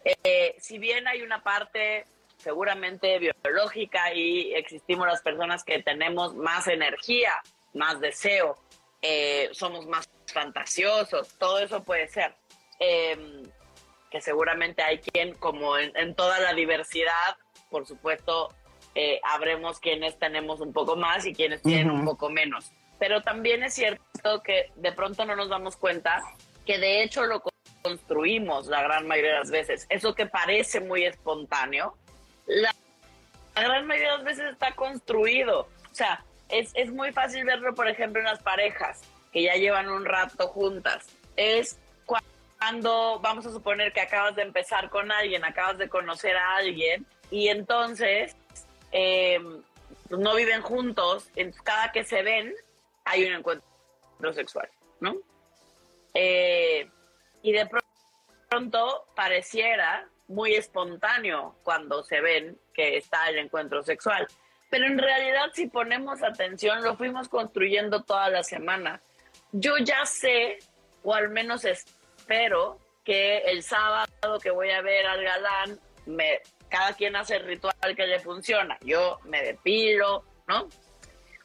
[0.04, 2.06] Eh, si bien hay una parte
[2.38, 7.40] seguramente biológica y existimos las personas que tenemos más energía,
[7.72, 8.58] más deseo,
[9.02, 12.34] eh, somos más fantasiosos, todo eso puede ser.
[12.78, 13.42] Em,
[14.10, 17.36] que seguramente hay quien, como en, toda la diversidad,
[17.70, 18.54] por supuesto,
[18.94, 22.72] eh, habremos quienes tenemos un poco más y quienes tienen un poco menos.
[22.98, 26.22] Pero también es cierto que de pronto no nos damos cuenta
[26.66, 27.42] que de hecho lo
[27.82, 29.86] construimos la gran mayoría de las veces.
[29.88, 31.96] Eso que parece muy espontáneo,
[32.46, 32.74] la,
[33.54, 35.68] la gran mayoría de las veces está construido.
[35.90, 39.00] O sea, es, muy fácil verlo, por ejemplo, en las parejas
[39.32, 41.06] que ya llevan un rato juntas.
[41.36, 46.56] Es cuando vamos a suponer que acabas de empezar con alguien, acabas de conocer a
[46.56, 48.36] alguien y entonces
[48.92, 49.62] em,
[50.10, 51.28] no viven juntos,
[51.64, 52.54] cada que se ven
[53.04, 54.68] hay un encuentro sexual,
[55.00, 55.16] ¿no?
[56.14, 56.88] Eh,
[57.42, 57.68] y de
[58.48, 64.28] pronto pareciera muy espontáneo cuando se ven que está el encuentro sexual
[64.72, 69.02] pero en realidad si ponemos atención lo fuimos construyendo toda la semana.
[69.52, 70.60] Yo ya sé,
[71.02, 74.08] o al menos espero, que el sábado
[74.42, 78.78] que voy a ver al galán, me, cada quien hace el ritual que le funciona.
[78.80, 80.62] Yo me depilo, ¿no?
[80.62, 80.70] O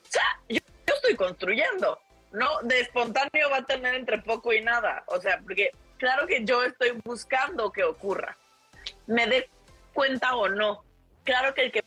[0.08, 2.00] sea, yo, yo estoy construyendo,
[2.32, 2.62] ¿no?
[2.62, 5.04] De espontáneo va a tener entre poco y nada.
[5.08, 8.38] O sea, porque claro que yo estoy buscando que ocurra.
[9.06, 9.50] Me dé
[9.94, 10.86] cuenta o no.
[11.26, 11.84] Claro que el que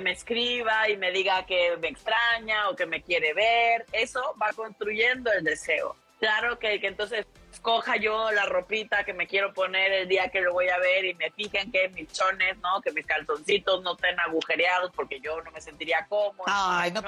[0.00, 4.52] me escriba y me diga que me extraña o que me quiere ver, eso va
[4.52, 5.96] construyendo el deseo.
[6.18, 10.40] claro que, que entonces escoja yo la ropita que me quiero poner el día que
[10.40, 12.80] lo voy a ver y me fijen que mis chones, ¿no?
[12.82, 16.44] Que mis calzoncitos no estén agujereados porque yo no me sentiría cómodo.
[16.46, 17.00] Ay, no,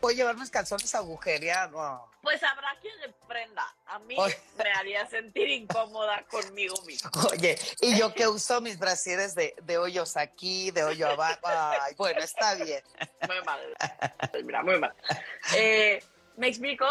[0.00, 2.02] puedo llevar mis calzones agujereados.
[2.22, 3.64] Pues habrá quien le prenda.
[3.86, 4.16] A mí
[4.56, 7.10] me haría sentir incómoda conmigo misma.
[7.30, 11.40] Oye, y yo que uso mis brasieres de, de hoyos aquí, de hoyo abajo.
[11.44, 12.82] Ay, bueno, está bien.
[13.26, 13.60] Muy mal.
[14.44, 14.94] Mira, muy mal.
[15.54, 16.02] Eh,
[16.36, 16.86] ¿Me explico?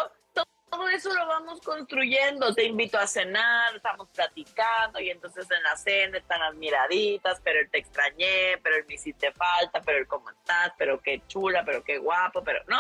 [0.69, 2.53] Todo eso lo vamos construyendo.
[2.53, 7.59] Te invito a cenar, estamos platicando y entonces en la cena están las miraditas, pero
[7.59, 11.63] el te extrañé, pero el me hiciste falta, pero el cómo estás, pero qué chula,
[11.65, 12.79] pero qué guapo, pero no.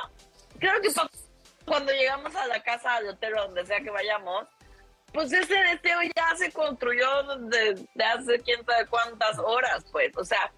[0.59, 0.89] Creo que
[1.65, 4.47] cuando llegamos a la casa, al hotel o donde sea que vayamos,
[5.13, 10.15] pues ese deseo ya se construyó desde hace quién sabe cuántas horas, pues.
[10.17, 10.51] O sea,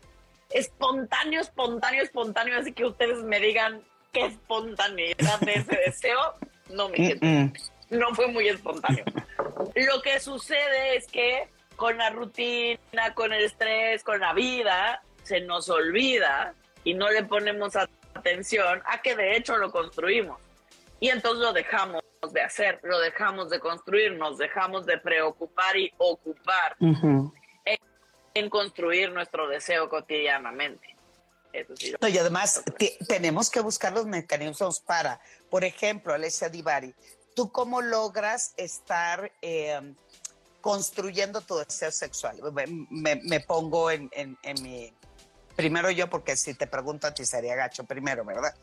[0.50, 6.36] espontáneo, espontáneo, espontáneo, así que ustedes me digan qué espontaneidad de ese deseo
[6.70, 7.52] no me
[7.90, 9.04] no fue muy espontáneo.
[9.76, 15.42] Lo que sucede es que con la rutina, con el estrés, con la vida, se
[15.42, 16.54] nos olvida
[16.84, 20.40] y no le ponemos atención a que de hecho lo construimos.
[21.00, 22.04] Y entonces lo dejamos
[22.34, 26.76] de hacer, lo dejamos de construir, nos dejamos de preocupar y ocupar
[28.34, 30.96] en, construir nuestro deseo cotidianamente.
[31.54, 32.64] Y además
[33.08, 36.94] tenemos que buscar los mecanismos para por ejemplo, Alessia Divari,
[37.36, 39.96] ¿tú cómo logras estar em,
[40.62, 42.40] construyendo tu deseo sexual?
[42.90, 44.10] Me, pongo en,
[44.62, 44.94] mi...
[45.56, 48.56] Primero yo, porque si te pregunto a ti sería gacho primero, ¿verdad?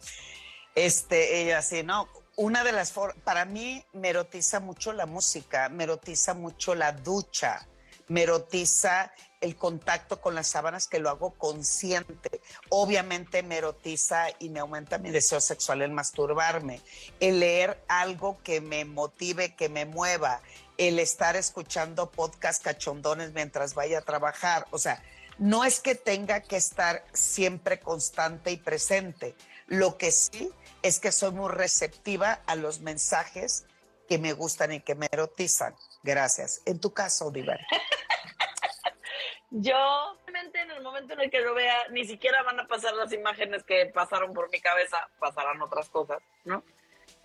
[0.74, 2.08] Este, ella así, ¿no?
[2.36, 2.92] Una de las
[3.24, 7.66] para mí me erotiza mucho la música, me erotiza mucho la ducha,
[8.08, 9.12] me erotiza
[9.46, 12.42] el contacto con las sábanas que lo hago consciente.
[12.68, 16.80] Obviamente me erotiza y me aumenta mi deseo sexual el masturbarme,
[17.20, 20.42] el leer algo que me motive, que me mueva,
[20.76, 24.66] el estar escuchando podcast cachondones mientras vaya a trabajar.
[24.72, 25.02] O sea,
[25.38, 29.34] no es que tenga que estar siempre constante y presente.
[29.68, 30.50] Lo que sí
[30.82, 33.64] es que soy muy receptiva a los mensajes
[34.08, 35.74] que me gustan y que me erotizan.
[36.02, 36.62] Gracias.
[36.64, 37.60] En tu caso, Diver.
[39.50, 39.76] Yo,
[40.22, 43.12] obviamente, en el momento en el que lo vea, ni siquiera van a pasar las
[43.12, 46.64] imágenes que pasaron por mi cabeza, pasarán otras cosas, ¿no?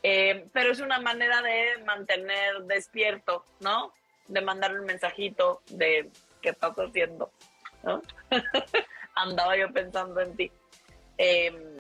[0.04, 3.94] Eh, pero es una manera de mantener despierto, ¿no?
[4.28, 7.32] De mandar un mensajito de qué estás haciendo,
[7.84, 8.02] ¿no?
[9.16, 10.52] Andaba yo pensando en ti.
[11.18, 11.78] Em,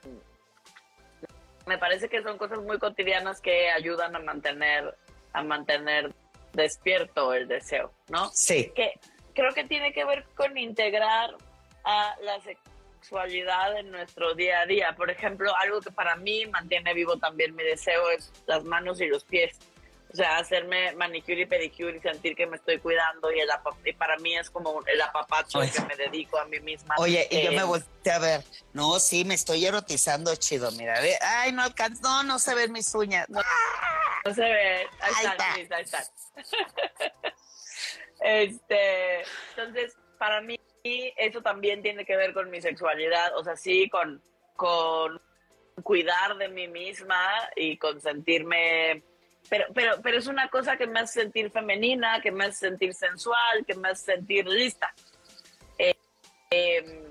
[1.67, 4.95] me parece que son cosas muy cotidianas que ayudan a mantener,
[5.33, 6.13] a mantener
[6.53, 8.29] despierto el deseo, ¿no?
[8.33, 8.71] Sí.
[8.75, 8.99] Que
[9.33, 11.35] creo que tiene que ver con integrar
[11.83, 14.95] a la sexualidad en nuestro día a día.
[14.95, 19.07] Por ejemplo, algo que para mí mantiene vivo también mi deseo es las manos y
[19.07, 19.57] los pies.
[20.13, 23.49] O sea, hacerme manicure y pedicure y sentir que me estoy cuidando y, el
[23.85, 26.95] y para mí es como el apapacho que me dedico a mí misma.
[26.97, 31.53] Oye, y yo me volteé a ver, no, sí, me estoy erotizando chido, mira, ay,
[31.53, 33.29] no alcanzo, no, no se ven mis uñas.
[33.29, 33.41] No,
[34.33, 36.03] se ve, ahí, está, ahí está.
[38.21, 39.23] Este,
[39.55, 44.21] entonces, para mí eso también tiene que ver con mi sexualidad, o sea, sí, con,
[45.83, 47.19] cuidar de mí misma
[47.55, 49.03] y con sentirme,
[49.49, 52.93] pero, pero, pero es una cosa que me hace sentir femenina, que me hace sentir
[52.93, 54.93] sensual, que me hace sentir lista.
[55.79, 55.95] Eh,
[56.51, 57.03] em,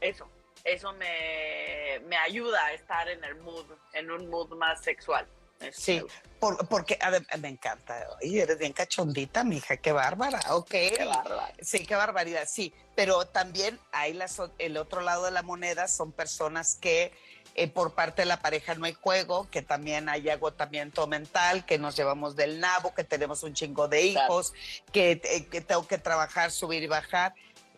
[0.00, 0.28] eso,
[0.64, 5.28] eso me ayuda a estar en el mood, en un mood más sexual.
[5.72, 6.02] Sí,
[6.40, 6.98] porque
[7.38, 8.06] me encanta.
[8.20, 10.40] Y eres bien cachondita, mija, qué bárbara.
[10.50, 10.70] Ok.
[10.70, 11.52] Qué bárbara.
[11.60, 12.48] Sí, qué barbaridad.
[12.48, 14.18] Sí, pero también hay
[14.58, 17.12] el otro lado de la moneda, son personas que
[17.54, 21.78] eh, por parte de la pareja no hay juego, que también hay agotamiento mental, que
[21.78, 24.54] nos llevamos del nabo, que tenemos un chingo de hijos,
[24.90, 27.34] que, eh, que, tengo que trabajar, subir y bajar.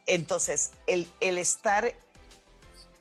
[0.06, 1.92] Entonces, el, el estar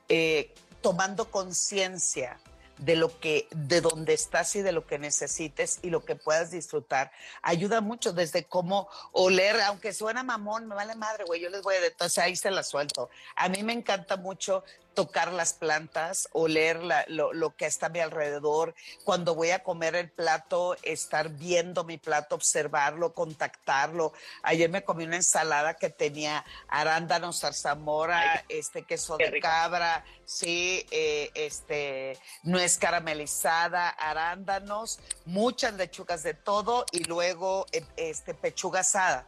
[0.09, 2.39] eh, tomando conciencia
[2.77, 6.51] de lo que, de dónde estás y de lo que necesites y lo que puedas
[6.51, 7.11] disfrutar.
[7.41, 11.75] Ayuda mucho desde cómo oler, aunque suena mamón, me vale madre, güey, yo les voy
[11.75, 13.09] a, entonces ahí se la suelto.
[13.35, 17.99] A mí me encanta mucho tocar las plantas, oler lo, lo, que está a mi
[17.99, 18.73] alrededor.
[19.03, 24.13] Cuando voy a comer el plato, estar viendo mi plato, observarlo, contactarlo.
[24.43, 31.31] Ayer me comí una ensalada que tenía arándanos, zarzamora, este queso de cabra, sí, eh,
[31.35, 39.27] este nuez caramelizada, arándanos, muchas lechugas de todo y luego eh, este pechuga asada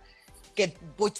[0.56, 0.76] que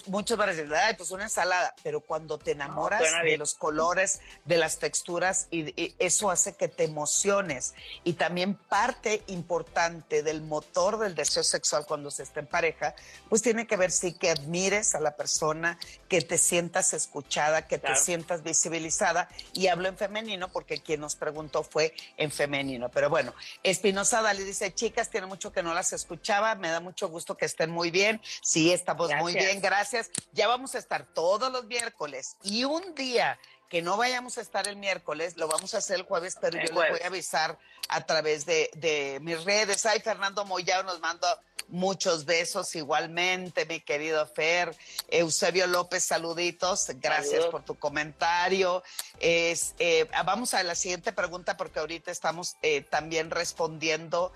[0.06, 4.20] muchos van a decir, ay, pues una ensalada, pero cuando te enamoras de los colores,
[4.46, 7.74] de las texturas, y, eso hace que te emociones.
[8.02, 12.94] Y también parte importante del motor del deseo sexual cuando se está en pareja,
[13.28, 15.78] pues tiene que ver sí que admires a la persona,
[16.08, 19.28] que te sientas escuchada, que te sientas visibilizada.
[19.52, 22.88] Y hablo en femenino porque quien nos preguntó fue en femenino.
[22.88, 27.08] Pero bueno, Espinosa Dali dice, chicas, tiene mucho que no las escuchaba, me da mucho
[27.08, 28.20] gusto que estén muy bien.
[28.40, 30.10] Sí, estamos muy bien, gracias.
[30.32, 34.68] Ya vamos a estar todos los miércoles y un día que no vayamos a estar
[34.68, 37.58] el miércoles, lo vamos a hacer el jueves, pero yo les voy a avisar
[37.88, 39.84] a través de, mis redes.
[39.86, 44.76] Ay, Fernando Moyao nos manda muchos besos igualmente, mi querido Fer.
[45.08, 46.86] Eusebio López, saluditos.
[47.00, 48.84] Gracias por tu comentario.
[49.18, 54.32] Es, eh, vamos a la siguiente pregunta porque ahorita estamos eh, también respondiendo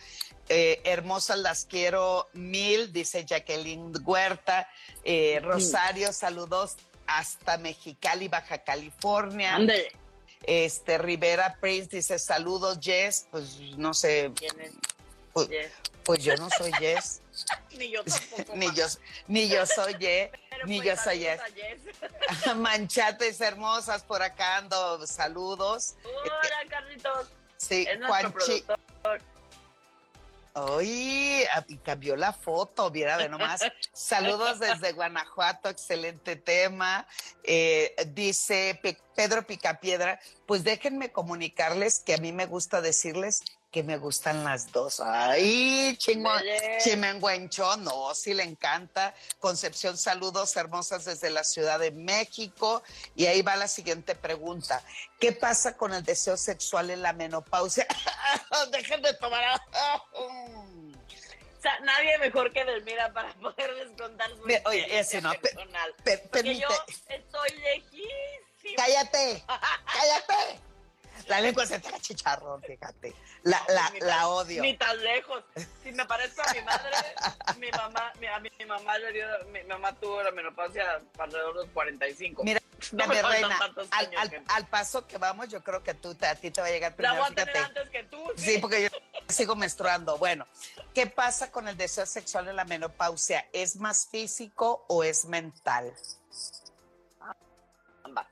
[0.52, 4.68] eh, hermosas las quiero mil, dice Jacqueline Huerta.
[5.04, 6.74] Eh, Rosario, saludos
[7.06, 9.52] hasta Mexicali, Baja California.
[9.52, 9.92] ¿Dónde?
[10.42, 13.28] Este Rivera Prince dice saludos, Jess.
[13.30, 14.32] Pues no sé.
[14.34, 14.72] ¿Quién es?
[15.32, 15.48] Pues,
[16.02, 17.22] pues yo no soy Jess.
[17.78, 18.56] ni yo tampoco.
[18.56, 18.86] ni, yo,
[19.28, 20.32] ni yo soy Jess.
[20.64, 21.40] ni yo soy Jess.
[22.56, 25.06] Manchates hermosas por acá ando.
[25.06, 25.94] Saludos.
[26.02, 27.28] Hola, Carlitos.
[27.56, 28.64] Sí, Juanchi.
[30.54, 31.48] Oye,
[31.84, 33.60] cambió la foto, viera de nomás.
[33.92, 37.06] Saludos desde Guanajuato, excelente tema.
[37.44, 38.80] Eh, dice
[39.14, 44.72] Pedro Picapiedra, pues déjenme comunicarles que a mí me gusta decirles que me gustan las
[44.72, 45.00] dos.
[45.00, 49.14] Ay, chimenguencho, no, sí le encanta.
[49.38, 52.82] Concepción, saludos hermosas desde la Ciudad de México.
[53.14, 54.82] Y ahí va la siguiente pregunta.
[55.20, 57.86] ¿Qué pasa con el deseo sexual en la menopausia?
[58.72, 59.60] Dejen de tomar.
[60.12, 65.94] O sea, nadie mejor que Delmira para poder descontar su Oye, ese no, personal.
[66.32, 66.68] Porque yo
[67.08, 68.76] estoy lejísima.
[68.76, 70.69] Cállate, cállate.
[71.28, 73.14] La lengua se te chicharrón, fíjate.
[73.42, 74.62] La, la, la odio.
[74.62, 75.42] Ni tan lejos.
[75.82, 76.90] Si me parezco a mi madre,
[77.58, 81.60] mi mamá, mi, a mi, mamá le dio, mi, mamá tuvo la menopausia alrededor de
[81.62, 82.44] los 45.
[82.44, 82.60] Mira,
[82.92, 83.58] no mi reina,
[83.90, 86.70] al, al, al, paso que vamos, yo creo que tú, a ti te va a
[86.70, 87.14] llegar primero.
[87.14, 88.18] La voy a tener antes que tú.
[88.36, 88.54] Sí.
[88.54, 88.88] sí, porque yo
[89.28, 90.18] sigo menstruando.
[90.18, 90.46] Bueno,
[90.94, 93.48] ¿qué pasa con el deseo sexual en la menopausia?
[93.52, 95.94] ¿Es más físico o es mental?
[98.04, 98.26] Ambas.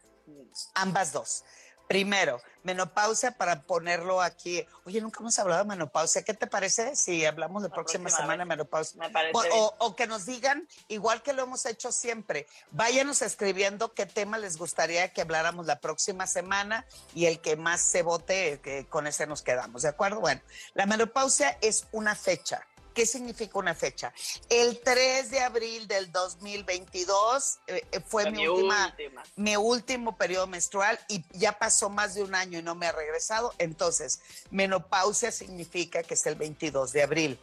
[0.75, 1.45] Ambas dos.
[1.89, 4.67] Primero, menopausia para ponerlo aquí.
[4.85, 6.23] Oye, nunca hemos hablado de menopausia.
[6.23, 9.01] ¿Qué te parece si hablamos de próxima, semana de menopausia?
[9.01, 13.95] Me parece o, o, que nos digan, igual que lo hemos hecho siempre, váyanos escribiendo
[13.95, 18.61] qué tema les gustaría que habláramos la próxima semana y el que más se vote,
[18.63, 20.21] que con ese nos quedamos, ¿de acuerdo?
[20.21, 20.43] Bueno,
[20.75, 22.67] la menopausia es una fecha
[22.99, 24.13] ¿Qué significa una fecha?
[24.49, 28.93] El 3 de abril del 2022 eh, eh, fue mi, última,
[29.37, 32.93] mi último periodo menstrual y ya pasó más de un año y no me ha
[32.93, 33.55] regresado.
[33.59, 34.19] Entonces,
[34.51, 37.39] menopausia significa que es el 22 de abril.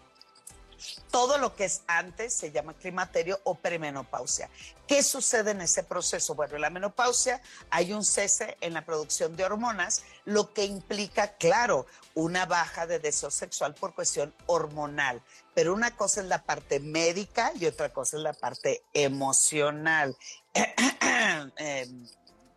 [1.15, 4.49] Todo lo que es antes se llama climaterio o premenopausia.
[4.85, 6.35] ¿Qué sucede en ese proceso?
[6.35, 11.37] Bueno, en la menopausia hay un cese en la producción de hormonas, lo que implica,
[11.37, 11.85] claro,
[12.15, 15.21] una baja de deseo sexual por cuestión hormonal.
[15.53, 20.17] Pero una cosa es la parte médica y otra cosa es la parte emocional.
[21.55, 22.07] Em,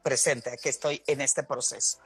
[0.02, 1.98] presente, que estoy en este proceso.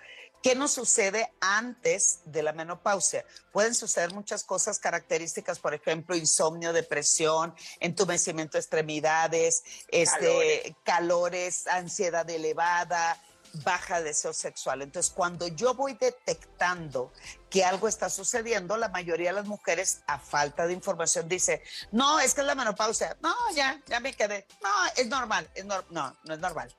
[0.43, 3.25] ¿Qué nos sucede antes de la menopausia?
[3.53, 12.29] Pueden suceder muchas cosas características, por ejemplo, insomnio, depresión, entumecimiento de extremidades, este, calores, ansiedad
[12.29, 13.23] elevada,
[13.65, 14.83] baja deseo sexual.
[14.83, 17.13] Entonces, cuando yo voy detectando
[17.49, 21.63] que algo está sucediendo, la mayoría de las mujeres, a falta de información, dice,
[21.93, 23.17] no, es que es la menopausia.
[23.21, 24.49] No, ya, ya me quedé.
[24.61, 25.49] No, es normal.
[25.55, 26.75] Es no, no es normal.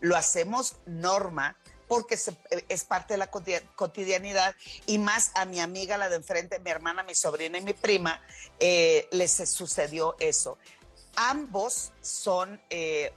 [0.00, 1.56] Lo hacemos norma
[1.88, 2.18] porque
[2.68, 4.54] es parte de la cotidianidad
[4.86, 8.20] y más a mi amiga, la de enfrente, mi hermana, mi sobrina y mi prima,
[8.58, 10.58] eh, les sucedió eso.
[11.16, 13.12] Ambos son, eh,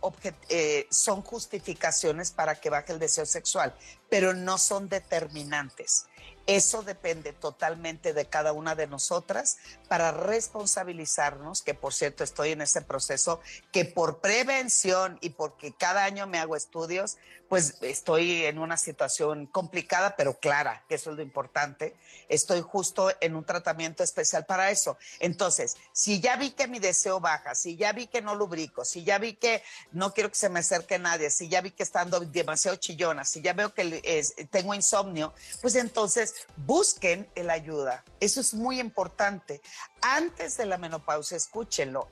[0.48, 3.76] eh, son justificaciones para que baje el deseo sexual,
[4.10, 6.06] pero no son determinantes.
[6.50, 9.58] Eso depende totalmente de cada una de nosotras
[9.88, 13.40] para responsabilizarnos, que por cierto estoy en ese proceso,
[13.72, 17.18] que por prevención y porque cada año me hago estudios,
[17.50, 21.96] pues estoy en una situación complicada, pero clara, que eso es lo importante.
[22.30, 24.98] Estoy justo en un tratamiento especial para eso.
[25.20, 29.04] Entonces, si ya vi que mi deseo baja, si ya vi que no lubrico, si
[29.04, 32.20] ya vi que no quiero que se me acerque nadie, si ya vi que estando
[32.20, 38.04] demasiado chillona, si ya veo que tengo insomnio, pues entonces busquen la ayuda.
[38.20, 39.62] Eso es muy importante.
[40.02, 42.10] Antes de la menopausia, escúchenlo.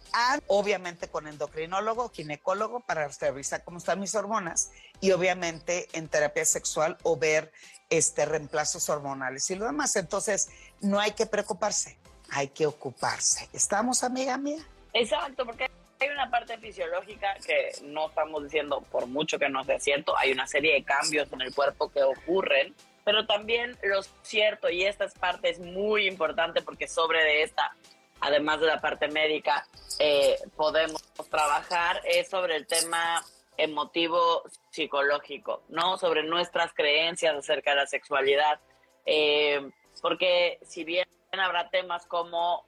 [0.48, 4.72] obviamente con endocrinólogo, ginecólogo para revisar cómo están mis hormonas
[5.02, 7.52] y obviamente en terapia sexual o ver
[7.90, 9.96] este reemplazos hormonales y lo demás.
[9.96, 10.50] Entonces,
[10.82, 11.98] no hay que preocuparse,
[12.32, 13.50] hay que ocuparse.
[13.54, 14.64] ¿Estamos, amiga mía?
[14.94, 15.70] Exacto, porque
[16.00, 20.32] hay una parte fisiológica que no estamos diciendo por mucho que no sea cierto, hay
[20.32, 22.76] una serie de cambios en el cuerpo que ocurren,
[23.08, 27.74] pero también lo cierto, y esta parte es muy importante porque sobre de esta,
[28.20, 29.66] además de la parte médica,
[29.98, 33.24] eh, podemos trabajar, es sobre el tema
[33.56, 35.98] emotivo psicológico, ¿no?
[35.98, 38.60] Sobre nuestras creencias acerca de la sexualidad.
[39.06, 42.66] Eh, porque si bien habrá temas como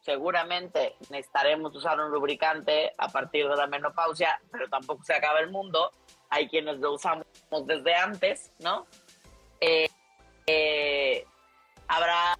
[0.00, 5.50] seguramente necesitaremos usar un lubricante a partir de la menopausia, pero tampoco se acaba el
[5.50, 5.90] mundo.
[6.30, 7.26] Hay quienes lo usamos
[7.66, 8.86] desde antes, ¿no?
[9.60, 9.88] Eh,
[10.46, 11.24] eh,
[11.88, 12.36] habrá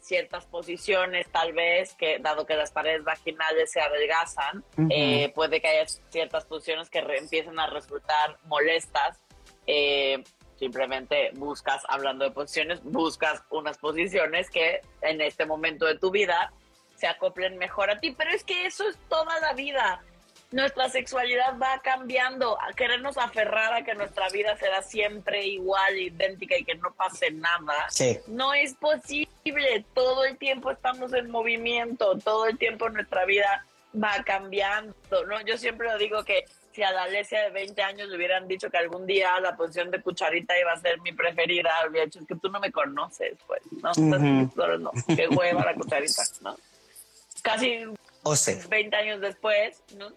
[0.00, 5.68] ciertas posiciones, tal vez, que dado que las paredes vaginales se adelgazan, eh, puede que
[5.68, 9.20] haya ciertas posiciones que empiecen a resultar molestas.
[10.58, 16.52] simplemente buscas, hablando de posiciones, buscas unas posiciones que en este momento de tu vida
[16.96, 18.14] se acoplen mejor a ti.
[18.16, 20.02] Pero es que eso es toda la vida.
[20.52, 26.56] Nuestra sexualidad va cambiando, a querernos aferrar a que nuestra vida será siempre igual, idéntica
[26.58, 27.86] y que no pase nada.
[28.26, 29.84] No es posible.
[29.94, 34.94] Todo el tiempo estamos en movimiento, todo el tiempo nuestra vida va cambiando.
[35.28, 35.40] ¿no?
[35.42, 38.70] Yo siempre lo digo que si a la Alesia de 20 años le hubieran dicho
[38.70, 42.26] que algún día la posición de cucharita iba a ser mi preferida, habría dicho, es
[42.26, 43.92] que tú no me conoces, pues, ¿no?
[44.78, 46.56] no, qué hueva la cucharita, ¿no?
[47.42, 47.84] casi
[48.22, 48.34] o
[48.68, 50.08] 20 años después, ¿no?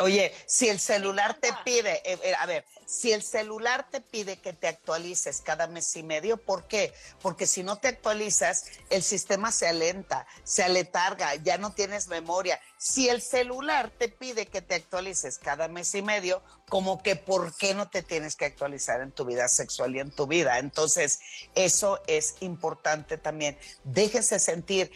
[0.00, 4.36] Oye, si el celular te pide, eh, eh, a ver, si el celular te pide
[4.36, 6.94] que te actualices cada mes y medio, ¿por qué?
[7.20, 12.60] Porque si no te actualizas, el sistema se alenta, se aletarga, ya no tienes memoria.
[12.78, 17.52] Si el celular te pide que te actualices cada mes y medio, como que ¿por
[17.56, 20.60] qué no te tienes que actualizar en tu vida sexual y en tu vida?
[20.60, 21.18] Entonces,
[21.56, 23.58] eso es importante también.
[23.82, 24.92] Déjese sentir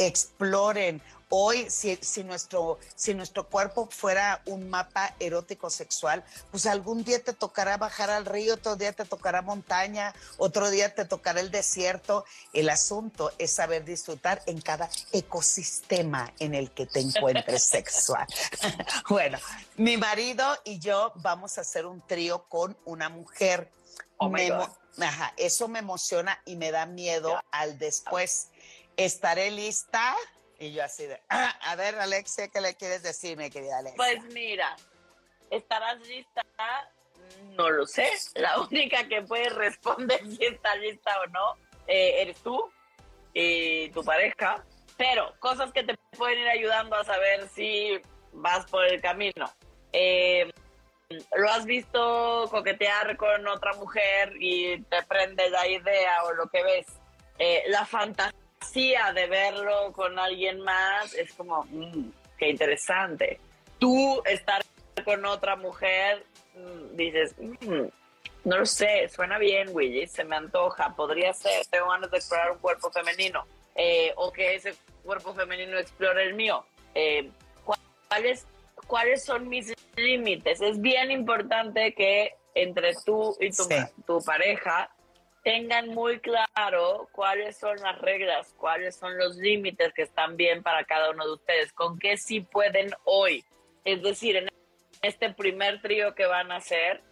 [0.00, 1.02] exploren.
[1.32, 7.22] Hoy, si, si, nuestro, si nuestro cuerpo fuera un mapa erótico sexual, pues algún día
[7.22, 11.52] te tocará bajar al río, otro día te tocará montaña, otro día te tocará el
[11.52, 12.24] desierto.
[12.52, 18.26] El asunto es saber disfrutar en cada ecosistema en el que te encuentres sexual.
[19.08, 19.38] bueno,
[19.76, 23.70] mi marido y yo vamos a hacer un trío con una mujer.
[24.16, 24.32] Oh
[25.00, 28.48] Ajá, eso me emociona y me da miedo al después
[28.96, 30.14] estaré lista.
[30.60, 33.96] Y yo así de, ah, a ver, Alexia, ¿qué le quieres decir, mi querida Alexia?
[33.96, 34.76] Pues mira,
[35.48, 36.42] estarás lista,
[37.56, 38.10] no lo sé.
[38.34, 41.56] La única que puede responder si está lista o no
[41.86, 42.70] eh, eres tú
[43.32, 44.62] y tu pareja.
[44.98, 47.98] Pero cosas que te pueden ir ayudando a saber si
[48.32, 49.50] vas por el camino.
[49.94, 50.52] Eh,
[51.34, 56.62] ¿Lo has visto coquetear con otra mujer y te prende la idea o lo que
[56.62, 56.86] ves?
[57.38, 58.38] Eh, la fantasía
[59.14, 63.40] de verlo con alguien más es como, mm, qué interesante.
[63.78, 64.62] Tú estar
[65.04, 67.86] con otra mujer, mm, dices, mm,
[68.44, 72.52] no lo sé, suena bien, Willy, se me antoja, podría ser, tengo ganas de explorar
[72.52, 73.44] un cuerpo femenino,
[73.74, 76.64] eh, o que ese cuerpo femenino explore el mío.
[76.94, 77.30] Eh,
[78.08, 78.46] ¿cuáles,
[78.86, 80.60] ¿Cuáles son mis límites?
[80.60, 83.64] Es bien importante que entre tú y tu,
[84.06, 84.90] tu pareja
[85.42, 90.84] tengan muy claro cuáles son las reglas, cuáles son los límites que están bien para
[90.84, 93.44] cada uno de ustedes, con qué sí pueden hoy.
[93.84, 94.48] Es decir, en
[95.02, 97.02] este primer trío que van a hacer,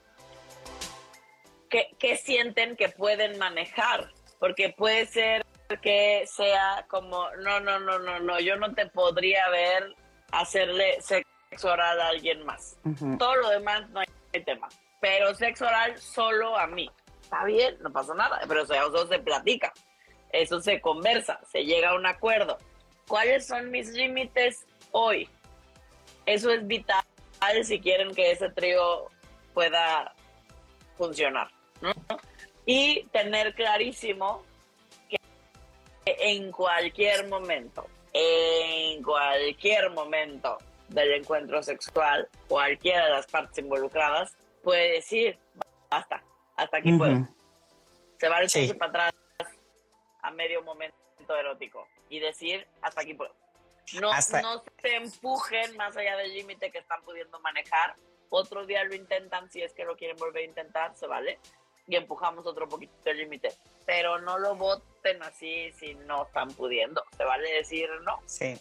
[1.71, 4.11] ¿qué, qué sienten que pueden manejar?
[4.39, 5.45] Porque puede ser
[5.83, 9.95] que sea como, no, no, no, no, no, yo no te podría ver
[10.33, 12.79] hacerle sexo oral a alguien más.
[13.19, 14.69] Todo lo demás no hay tema.
[15.01, 16.91] Pero sexo oral solo a mí
[17.29, 19.71] está bien, no pasa nada, pero eso, se platica,
[20.33, 22.57] eso se conversa, se llega a un acuerdo.
[23.07, 25.29] ¿Cuáles son mis límites hoy?
[26.25, 27.05] Eso es vital
[27.63, 29.09] si quieren que ese trío
[29.53, 30.15] pueda
[30.97, 31.49] funcionar.
[32.65, 34.43] Y tener clarísimo
[35.11, 35.19] que
[36.07, 40.57] en cualquier momento, en cualquier momento
[40.89, 45.39] del encuentro sexual, cualquiera de las partes involucradas puede decir,
[45.91, 46.23] basta,
[46.59, 47.27] hasta aquí puedo.
[48.19, 49.15] Se va el para atrás
[50.23, 50.97] a medio momento
[51.39, 53.35] erótico y decir, hasta aquí puedo.
[53.95, 57.95] No, no se empujen más allá del límite que están pudiendo manejar.
[58.29, 61.39] Otro día lo intentan, si es que lo quieren volver a intentar, se vale.
[61.87, 63.55] Y empujamos otro poquito el límite.
[63.87, 67.03] Pero no lo voten así si no están pudiendo.
[67.17, 68.19] Se vale decir no.
[68.27, 68.61] Sí.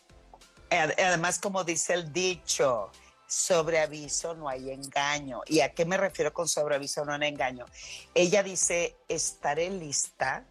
[0.69, 2.89] Además, como dice el dicho,
[3.27, 5.41] sobre aviso no hay engaño.
[5.45, 7.65] ¿Y a qué me refiero con sobre aviso no hay engaño?
[8.13, 10.45] Ella dice, estaré lista.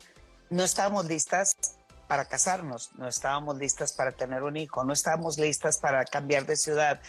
[0.51, 1.57] No estábamos listas
[2.07, 6.57] para casarnos, no estábamos listas para tener un hijo, no estábamos listas para cambiar de
[6.57, 7.01] ciudad.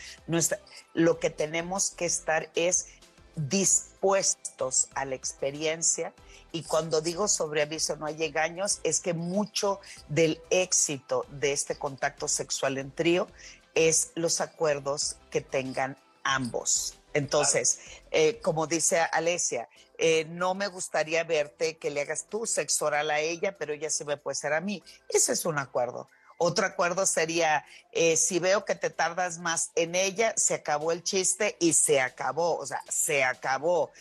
[0.94, 2.88] Lo que tenemos que estar es
[3.36, 6.14] dispuestos a la experiencia
[6.52, 11.76] y cuando digo sobre aviso no hay engaños es que mucho del éxito de este
[11.76, 13.28] contacto sexual en trío
[13.78, 16.96] es los acuerdos que tengan ambos.
[17.14, 19.70] Entonces, eh, como dice Alesia,
[20.00, 23.92] eh, no me gustaría verte que le hagas tú sexo oral a ella, pero ella
[23.92, 24.84] sí me puede hacer a mí.
[25.10, 26.10] Ese es un acuerdo.
[26.40, 31.04] Otro acuerdo sería, eh, si veo que te tardas más en ella, se acabó el
[31.04, 33.92] chiste y se acabó, o sea, se acabó.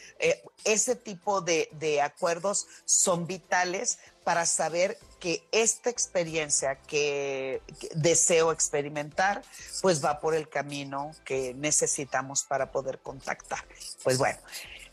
[0.65, 7.63] Ese tipo de, acuerdos son vitales para saber que esta experiencia que,
[7.95, 9.41] deseo experimentar,
[9.83, 13.65] pues va por el camino que necesitamos para poder contactar.
[14.03, 14.41] Pues bueno,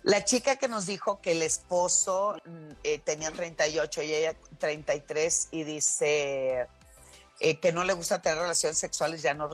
[0.04, 5.48] la chica que nos dijo que el esposo mm, eh, tenía 38 y ella 33
[5.50, 6.68] y dice
[7.40, 9.50] eh, que no le gusta tener relaciones sexuales, ya no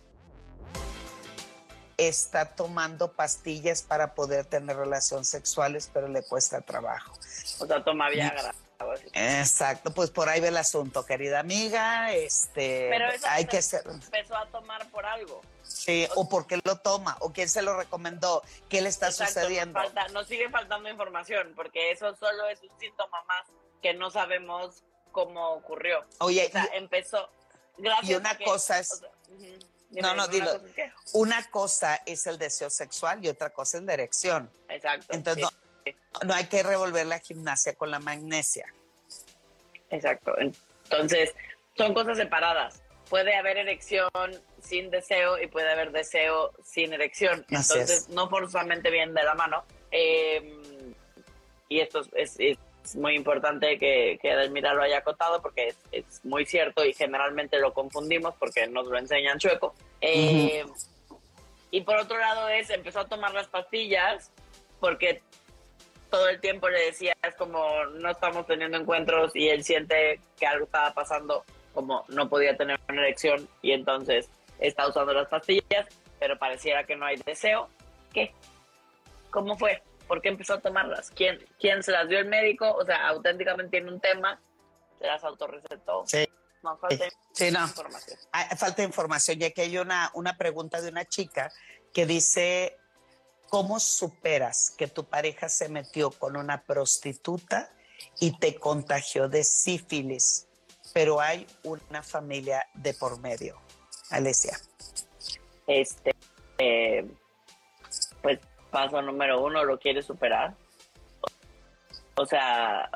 [1.96, 7.14] está tomando pastillas para poder tener relaciones sexuales, pero le cuesta trabajo.
[7.60, 8.54] O sea, toma Viagra.
[9.14, 12.14] Exacto, pues por ahí ve el asunto, querida amiga.
[12.14, 13.84] Este, pero hay que ser.
[13.86, 15.42] Empezó a tomar por algo.
[15.64, 19.80] Sí, o, por qué lo toma, o quién se lo recomendó, qué le está sucediendo.
[20.14, 23.46] Nos, sigue faltando información, porque eso solo es un síntoma más
[23.82, 26.06] que no sabemos cómo ocurrió.
[26.20, 27.30] Oye, o sea, empezó.
[27.78, 29.02] Gracias y una cosa es.
[29.92, 30.52] no, no, dilo.
[31.14, 34.52] Una cosa es el deseo sexual y otra cosa es la erección.
[34.70, 35.14] Exacto.
[35.14, 35.69] Entonces, no,
[36.26, 38.66] no hay que revolver la gimnasia con la magnesia.
[39.90, 40.36] Exacto.
[40.40, 41.34] Entonces,
[41.76, 44.10] son cosas separadas puede haber erección
[44.62, 47.46] sin deseo y puede haber deseo sin erección.
[47.50, 49.64] Entonces, no forzosamente bien de la mano.
[49.92, 50.94] Em,
[51.68, 52.38] y esto es,
[52.96, 57.74] muy importante que, que Delmira lo haya acotado porque es, muy cierto y generalmente lo
[57.74, 59.76] confundimos porque nos lo enseñan chueco.
[60.02, 60.68] Em,
[61.72, 64.32] y por otro lado es, empezó a tomar las pastillas
[64.80, 65.22] porque
[66.10, 70.48] todo el tiempo le decía, es como no estamos teniendo encuentros y él siente que
[70.48, 71.44] algo estaba pasando
[71.74, 74.30] como no podía tener una erección y entonces
[74.60, 75.88] está usando las pastillas,
[76.20, 77.70] pero pareciera que no hay deseo.
[78.14, 78.34] ¿Qué?
[79.30, 79.82] ¿Cómo fue?
[80.08, 81.12] ¿Por qué empezó a tomarlas?
[81.12, 82.72] ¿Quién, quién se las dio el médico?
[82.74, 84.42] O sea, auténticamente tiene un tema,
[85.00, 86.04] se las autorrecetó.
[86.08, 86.28] Sí.
[86.62, 87.62] No, falta sí, no.
[87.62, 88.20] información.
[88.34, 89.42] Ah, falta información.
[89.42, 91.52] Y aquí hay una, una pregunta de una chica
[91.94, 92.78] que dice,
[93.50, 97.72] ¿cómo superas que tu pareja se metió con una prostituta
[98.20, 100.50] y te contagió de sífilis?
[100.94, 103.58] pero hay una familia de por medio.
[104.10, 104.58] Alesia.
[105.68, 106.16] Este,
[106.58, 107.06] eh,
[108.22, 108.40] pues
[108.72, 110.56] paso número uno, lo quieres superar.
[112.16, 112.90] O sea,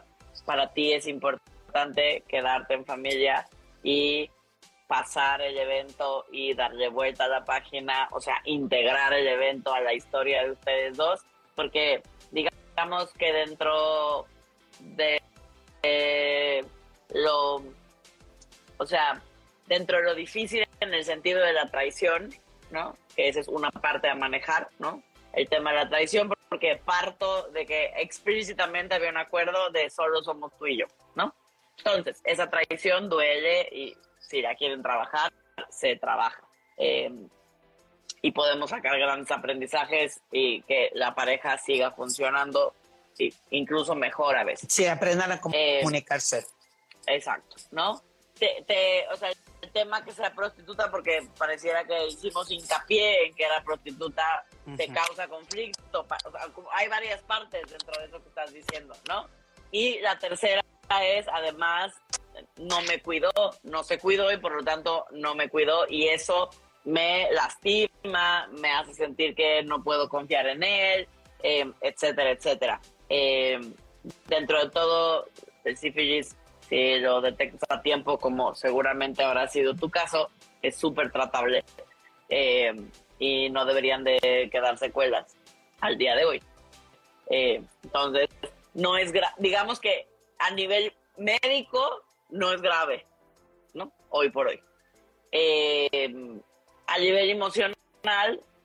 [0.45, 3.47] para ti es importante quedarte en familia
[3.83, 4.29] y
[4.87, 9.81] pasar el evento y darle vuelta a la página, o sea, integrar el evento a
[9.81, 11.21] la historia de ustedes dos,
[11.55, 14.25] porque digamos que dentro
[14.79, 15.21] de
[17.09, 17.63] lo
[18.77, 19.21] o sea,
[19.67, 22.29] dentro de lo difícil en el sentido de la traición,
[22.71, 22.97] ¿no?
[23.15, 25.01] Que esa es una parte a manejar, ¿no?
[25.31, 30.21] El tema de la traición, porque parto de que explícitamente había un acuerdo de solo
[30.21, 31.33] somos tú y yo, ¿no?
[31.77, 33.95] Entonces, esa traición duele y
[34.27, 35.31] si la quieren trabajar,
[35.69, 36.41] se trabaja.
[36.77, 37.29] Em,
[38.21, 42.73] y podemos sacar grandes aprendizajes y que la pareja siga funcionando
[43.51, 44.73] incluso mejor a veces.
[44.73, 46.45] Sí, aprendan a em, comunicarse.
[47.05, 48.01] exacto, ¿no?
[48.39, 49.29] te, o sea,
[49.61, 54.45] el tema que sea prostituta, porque pareciera que hicimos hincapié en que la prostituta
[54.77, 56.05] te causa conflicto.
[56.71, 59.27] hay varias partes dentro de eso que estás diciendo, ¿no?
[59.71, 60.61] Y la tercera
[61.01, 61.93] es, además,
[62.57, 63.31] no me cuidó,
[63.63, 66.49] no se cuidó y por lo tanto no me cuidó y eso
[66.85, 71.07] me lastima, me hace sentir que no puedo confiar en él,
[71.41, 72.81] em, etcétera, etcétera.
[73.09, 73.73] Em,
[74.27, 75.27] dentro de todo,
[75.63, 76.35] el sífilis
[76.67, 80.29] si lo detectas a tiempo, como seguramente habrá sido tu caso,
[80.61, 81.63] es súper tratable
[82.29, 82.73] eh,
[83.19, 85.35] y no deberían de quedar secuelas
[85.81, 86.41] al día de hoy.
[87.27, 88.29] Entonces,
[88.73, 90.07] no es digamos que
[90.39, 92.03] a nivel médico
[92.33, 93.05] no es grave,
[93.73, 93.93] ¿no?
[94.09, 94.59] Hoy por hoy.
[95.31, 96.13] Eh,
[96.87, 97.75] a nivel emocional,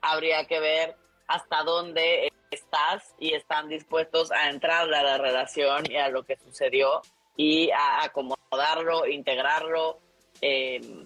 [0.01, 0.95] habría que ver
[1.27, 6.35] hasta dónde estás y están dispuestos a entrar a la relación y a lo que
[6.37, 7.01] sucedió
[7.37, 9.99] y a acomodarlo, integrarlo
[10.41, 11.05] eh,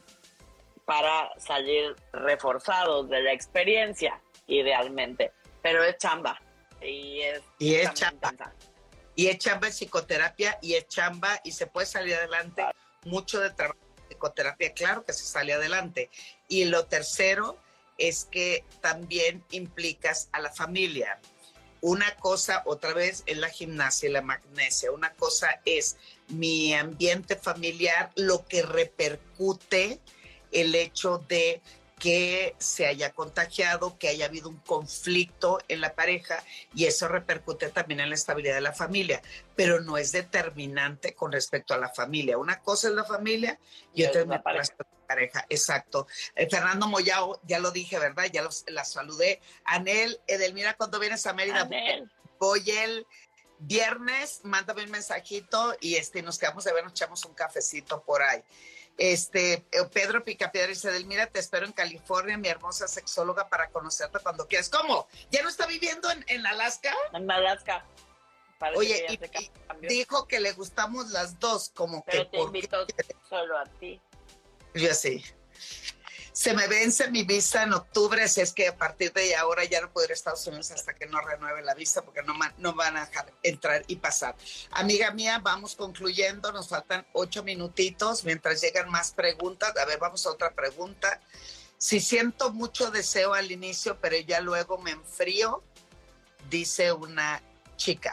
[0.85, 5.31] para salir reforzados de la experiencia, idealmente.
[5.61, 6.41] Pero es chamba.
[6.81, 8.33] Y es, y es chamba.
[9.15, 12.63] Y es chamba en psicoterapia y es chamba y se puede salir adelante.
[13.05, 16.09] Mucho de trabajo en psicoterapia, claro que se sale adelante.
[16.47, 17.59] Y lo tercero
[17.97, 21.19] es que también implicas a la familia.
[21.81, 24.91] Una cosa, otra vez, es la gimnasia y la magnesia.
[24.91, 25.97] Una cosa es
[26.29, 29.99] mi ambiente familiar, lo que repercute
[30.51, 31.61] el hecho de
[32.03, 36.43] que se haya contagiado, que haya habido un conflicto en la pareja
[36.75, 39.21] y eso repercute también en la estabilidad de la familia,
[39.55, 42.37] pero no es determinante con respecto a la familia.
[42.37, 43.57] Una cosa es la familia
[43.93, 44.75] y, otra es la pareja.
[45.07, 45.45] pareja.
[45.47, 46.05] Exacto.
[46.35, 48.25] Eh, Fernando Moyao, ya lo dije, ¿verdad?
[48.33, 49.39] Ya la saludé.
[49.63, 51.61] Anel, Edelmira, cuando vienes a Mérida?
[51.61, 52.11] Anel.
[52.37, 53.07] Voy el
[53.59, 58.21] viernes, mándame un mensajito y este, nos quedamos de ver, nos echamos un cafecito por
[58.21, 58.43] ahí.
[58.97, 64.19] Este, eh, Pedro Picapiedra dice, Delmira, te espero en California, mi hermosa sexóloga, para conocerte
[64.19, 64.69] cuando quieras.
[64.69, 65.07] ¿Cómo?
[65.31, 66.93] ¿Ya no está viviendo en, Alaska?
[67.13, 67.85] En Alaska.
[68.75, 72.37] Oye, y, dijo que le gustamos las dos, como Pero que...
[72.37, 72.85] te invito
[73.27, 73.99] solo a ti.
[74.73, 75.23] Yo sí
[76.33, 79.81] se me vence mi visa en octubre, así es que a partir de ahora ya
[79.81, 82.73] no puedo ir a Estados Unidos hasta que no renueve la visa porque no, no
[82.73, 84.35] van a dejar entrar y pasar.
[84.71, 89.77] Amiga mía, vamos concluyendo, nos faltan ocho minutitos mientras llegan más preguntas.
[89.77, 91.21] A ver, vamos a otra pregunta.
[91.77, 95.63] Si siento mucho deseo al inicio, pero ya luego me enfrío,
[96.49, 97.43] dice una
[97.77, 98.11] chica.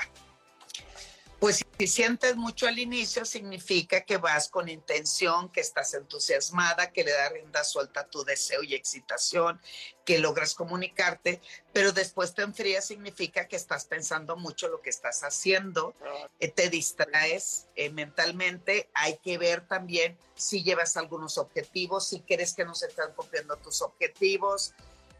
[1.40, 7.02] Pues si sientes mucho al inicio, significa que vas con intención, que estás entusiasmada, que
[7.02, 9.58] le da rienda suelta a tu deseo y excitación,
[10.04, 11.40] que logras comunicarte,
[11.72, 15.94] pero después te enfrías, significa que estás pensando mucho lo que estás haciendo,
[16.40, 18.90] eh, te distraes eh, mentalmente.
[18.92, 23.56] Hay que ver también si llevas algunos objetivos, si crees que no se están cumpliendo
[23.56, 24.74] tus objetivos.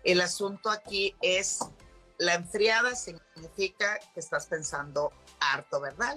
[0.04, 1.60] El asunto aquí es
[2.20, 5.10] la enfriada significa que estás pensando
[5.40, 6.16] harto, ¿verdad,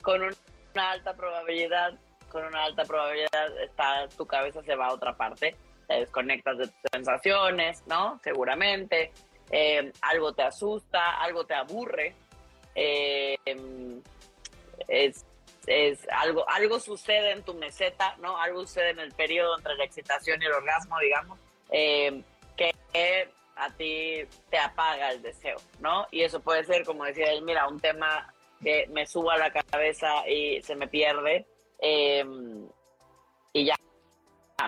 [0.00, 1.92] Con una alta probabilidad,
[2.30, 5.54] con una alta probabilidad, está, tu cabeza se va a otra parte,
[5.86, 8.18] te desconectas de tus sensaciones, ¿no?
[8.24, 9.12] Seguramente.
[9.50, 12.14] Eh, algo te asusta, algo te aburre.
[12.74, 13.36] Eh,
[14.88, 15.26] es,
[16.10, 18.38] algo, algo sucede en tu meseta, ¿no?
[18.38, 21.38] Algo sucede en el periodo entre la excitación y el orgasmo, digamos,
[21.70, 22.22] eh,
[22.56, 22.72] que
[23.56, 26.06] a ti te apaga el deseo, ¿no?
[26.10, 28.32] Y eso puede ser, como decía él, mira, un tema
[28.62, 31.46] que me suba a la cabeza y se me pierde
[31.78, 32.68] em,
[33.52, 33.74] y ya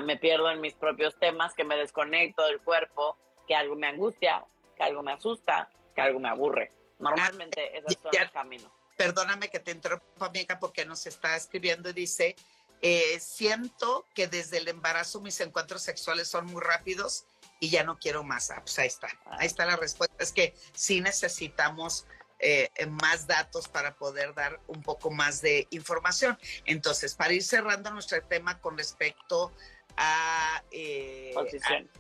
[0.01, 3.17] me pierdo en mis propios temas, que me desconecto del cuerpo,
[3.47, 4.45] que algo me angustia,
[4.77, 6.73] que algo me asusta, que algo me aburre.
[6.99, 8.71] Normalmente ah, esos son los caminos.
[8.97, 12.37] Perdóname que te interrumpa, amiga, porque nos está escribiendo y dice,
[12.83, 17.27] eh, siento que desde el embarazo mis encuentros sexuales son muy rápidos
[17.61, 18.51] y ya no quiero más.
[18.51, 20.17] Ah, pues ahí está, ahí está la respuesta.
[20.19, 22.07] Es que sí necesitamos
[22.41, 26.39] eh, más datos para poder dar un poco más de información.
[26.67, 29.53] Entonces, para ir cerrando nuestro tema con respecto
[29.97, 31.35] a, eh,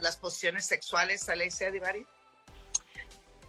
[0.00, 2.06] las posiciones sexuales, Alexia Divari.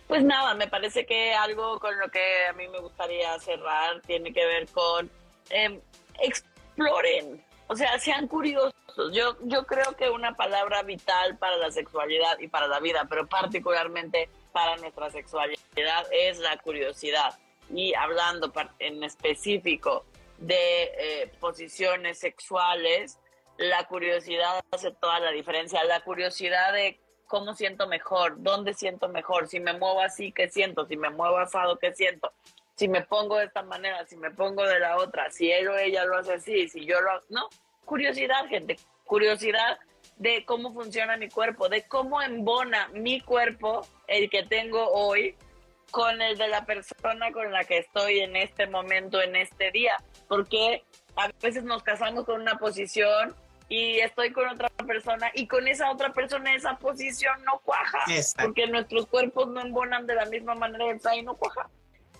[0.07, 4.31] Pues nada, me parece que algo con lo que a mí me gustaría cerrar tiene
[4.31, 5.09] que ver con
[5.49, 5.81] eh,
[6.21, 8.73] exploren, o sea, sean curiosos.
[9.11, 13.27] Yo, yo creo que una palabra vital para la sexualidad y para la vida, pero
[13.27, 17.37] particularmente para nuestra sexualidad, es la curiosidad.
[17.73, 20.05] Y hablando en específico
[20.37, 23.19] de eh, posiciones sexuales,
[23.57, 25.83] la curiosidad hace toda la diferencia.
[25.83, 30.85] La curiosidad de cómo siento mejor, dónde siento mejor, si me muevo así, ¿qué siento?
[30.85, 32.31] Si me muevo asado, ¿qué siento?
[32.75, 35.77] si me pongo de esta manera, si me pongo de la otra, si él o
[35.77, 37.49] ella lo hace así, si yo lo no,
[37.85, 39.79] curiosidad, gente, curiosidad
[40.17, 45.35] de cómo funciona mi cuerpo, de cómo embona mi cuerpo, el que tengo hoy,
[45.91, 49.95] con el de la persona con la que estoy en este momento, en este día,
[50.27, 50.83] porque
[51.15, 53.33] a veces nos casamos con una posición
[53.69, 57.99] y estoy con otra persona y con esa otra persona esa posición no cuaja,
[58.41, 61.69] porque nuestros cuerpos no embonan de la misma manera, y no cuaja.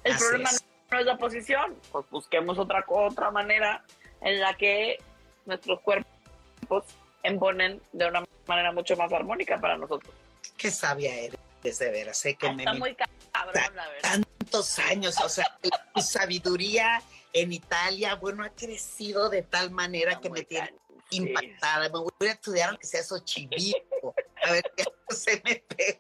[0.04, 0.50] El problema
[0.92, 3.84] no es la posición, pues busquemos otra, otra manera
[4.22, 5.00] en la que
[5.46, 6.86] nuestros cuerpos
[7.24, 10.14] emponen de una manera mucho más armónica para nosotros.
[10.58, 12.18] Qué sabia eres, de veras.
[12.18, 14.02] Sé que Está muy cabrón, la verdad.
[14.02, 15.58] Tantos años, o sea,
[15.94, 17.02] tu sabiduría
[17.34, 20.74] en Italia, bueno, ha crecido de tal manera que me tiene
[21.10, 21.90] impactada.
[21.90, 24.16] Me voy a estudiar aunque sea Xochimilco.
[24.46, 26.00] A ver qué se me pega.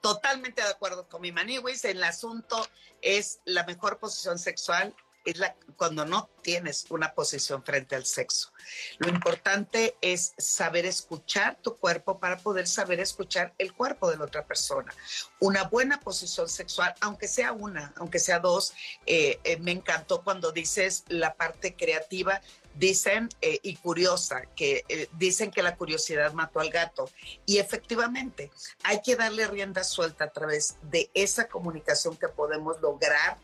[0.00, 1.84] Totalmente de acuerdo con mi Maniwis.
[1.84, 2.66] El asunto
[3.02, 4.94] es la mejor posición sexual
[5.24, 8.52] es la, cuando no tienes una posición frente al sexo.
[8.98, 14.24] Lo importante es saber escuchar tu cuerpo para poder saber escuchar el cuerpo de la
[14.24, 14.94] otra persona.
[15.38, 18.72] Una buena posición sexual, aunque sea una, aunque sea dos,
[19.06, 22.40] eh, eh, me encantó cuando dices la parte creativa.
[22.72, 24.84] Dicen, eh, y curiosa, que
[25.18, 27.10] dicen que la curiosidad mató al gato.
[27.44, 28.52] Y efectivamente,
[28.84, 33.38] hay que darle rienda suelta a través de esa comunicación que podemos lograr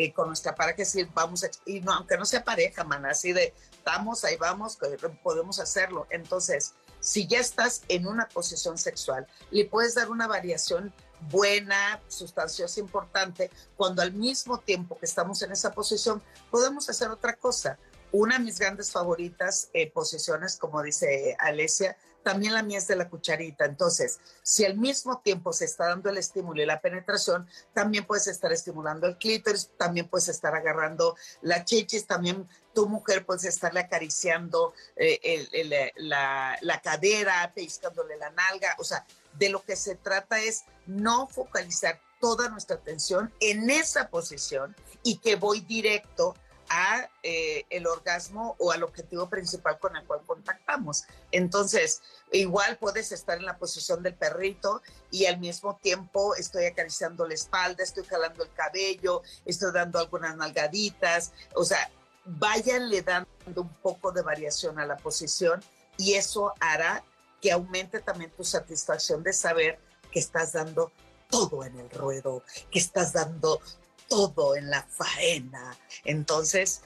[0.00, 3.32] eh, con nuestra pareja, decir, vamos, a, y no, aunque no sea pareja, man, así
[3.32, 3.52] de,
[3.84, 4.78] vamos, ahí vamos,
[5.24, 6.06] podemos hacerlo.
[6.10, 10.94] Entonces, si ya estás en una posición sexual, le puedes dar una variación
[11.32, 17.34] buena, sustanciosa, importante, cuando al mismo tiempo que estamos en esa posición, podemos hacer otra
[17.34, 17.76] cosa.
[18.12, 21.96] Una de mis grandes favoritas eh, posiciones, como dice Alesia,
[22.28, 23.64] también la mía es de la cucharita.
[23.64, 28.26] Entonces, si al mismo tiempo se está dando el estímulo y la penetración, también puedes
[28.26, 33.80] estar estimulando el clítoris, también puedes estar agarrando la chichis, también tu mujer puedes estarle
[33.80, 38.76] acariciando eh, la, la cadera, pescándole la nalga.
[38.78, 39.06] O sea,
[39.38, 45.16] de lo que se trata es no focalizar toda nuestra atención en esa posición y
[45.16, 46.34] que voy directo
[46.70, 51.04] a eh, el orgasmo o al objetivo principal con el cual contactamos.
[51.32, 52.02] Entonces,
[52.32, 57.34] igual puedes estar en la posición del perrito y al mismo tiempo estoy acariciando la
[57.34, 61.90] espalda, estoy jalando el cabello, estoy dando algunas nalgaditas, o sea,
[62.24, 65.62] váyanle dando un poco de variación a la posición
[65.96, 67.02] y eso hará
[67.40, 69.78] que aumente también tu satisfacción de saber
[70.10, 70.92] que estás dando
[71.30, 73.60] todo en el ruedo, que estás dando
[74.08, 75.76] todo en la faena.
[76.04, 76.82] Entonces,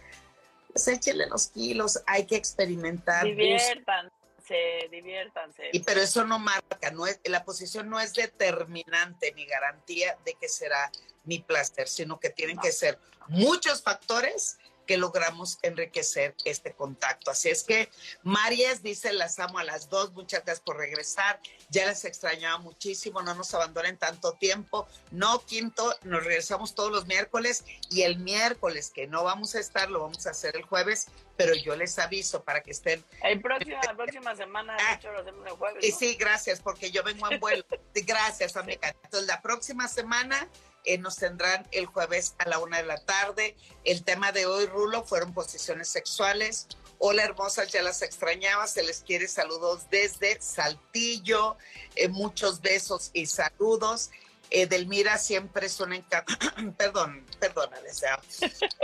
[0.68, 3.25] pues échenle los kilos, hay que experimentar.
[3.25, 5.70] Diviértanse, diviértanse.
[5.73, 10.35] Y pero eso no marca, no es, la posición no es determinante ni garantía de
[10.35, 10.91] que será
[11.25, 12.99] mi placer, sino que tienen que ser
[13.29, 17.31] muchos factores que logramos enriquecer este contacto.
[17.31, 17.89] Así es que,
[18.23, 21.41] Marias dice, las amo a las dos, muchas gracias por regresar,
[21.73, 24.87] ya les extrañaba muchísimo, no nos abandonen tanto tiempo.
[25.11, 29.91] No, quinto, nos regresamos todos los miércoles y el miércoles que no vamos a estar,
[29.91, 33.03] lo vamos a hacer el jueves, pero yo les aviso para que estén.
[33.23, 35.83] El próximo, la próxima semana, de hecho, lo hacemos el jueves.
[35.85, 37.64] Y sí, gracias, porque yo vengo en vuelo.
[37.95, 38.95] gracias, amiga.
[39.05, 40.49] Entonces, la próxima semana
[40.85, 43.57] eh, nos tendrán el jueves a la una de la tarde.
[43.85, 46.68] El tema de hoy, Rulo, fueron posiciones sexuales.
[47.05, 51.57] Hola hermosas, ya las extrañaba, se les quiere saludos desde Saltillo,
[51.96, 54.12] eh, muchos besos y saludos.
[54.50, 56.32] Edelmira siempre es un encanto,
[56.78, 58.18] perdón, perdona, deseo.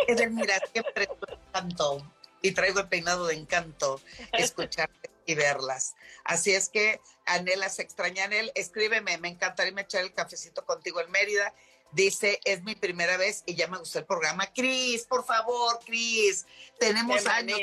[0.09, 2.13] Edelmira siempre es un encanto
[2.43, 4.01] y traigo el peinado de encanto
[4.33, 5.95] escucharte y verlas.
[6.25, 11.09] Así es que, Anela, se extraña Anel, escríbeme, me encantaría echar el cafecito contigo en
[11.13, 11.55] Mérida
[11.93, 14.47] Dice, es mi primera vez y ya me gustó el programa.
[14.53, 16.47] Cris, por favor, Cris,
[16.79, 17.59] tenemos años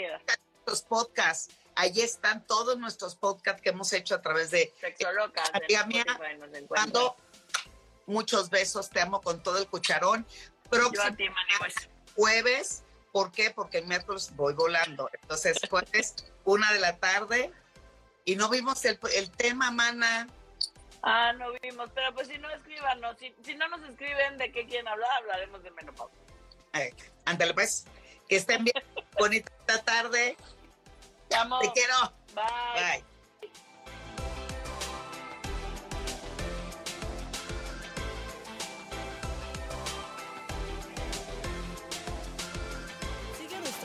[0.65, 1.53] nuestros podcasts.
[1.75, 5.51] Allí están todos nuestros podcasts que hemos hecho a través de Sexolocas.
[5.87, 6.05] mía,
[6.69, 7.15] dando
[8.05, 10.25] muchos besos, te amo con todo el cucharón.
[10.69, 11.05] Próximo
[12.15, 13.51] jueves, ¿por qué?
[13.51, 15.09] Porque el miércoles voy volando.
[15.21, 17.51] Entonces, jueves, una de la tarde.
[18.23, 20.27] Y no vimos el, el tema, mana.
[21.03, 24.65] Ah, no vimos, pero pues si no escríbanos, si, si no nos escriben de qué
[24.65, 26.17] quieren hablar, hablaremos de menopausia.
[26.73, 26.91] Eh,
[27.25, 27.85] ándale pues,
[28.27, 28.83] que estén bien,
[29.19, 30.37] bonita tarde.
[31.29, 31.59] Te amo.
[31.59, 31.95] Te quiero.
[32.33, 32.43] Bye.
[32.99, 33.15] Bye.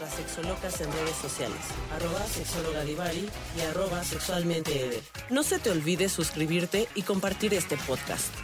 [0.08, 1.60] sexolocas en redes sociales,
[1.92, 8.34] arroba sexologadivari y arroba sexualmente No se te olvide suscribirte y compartir este podcast.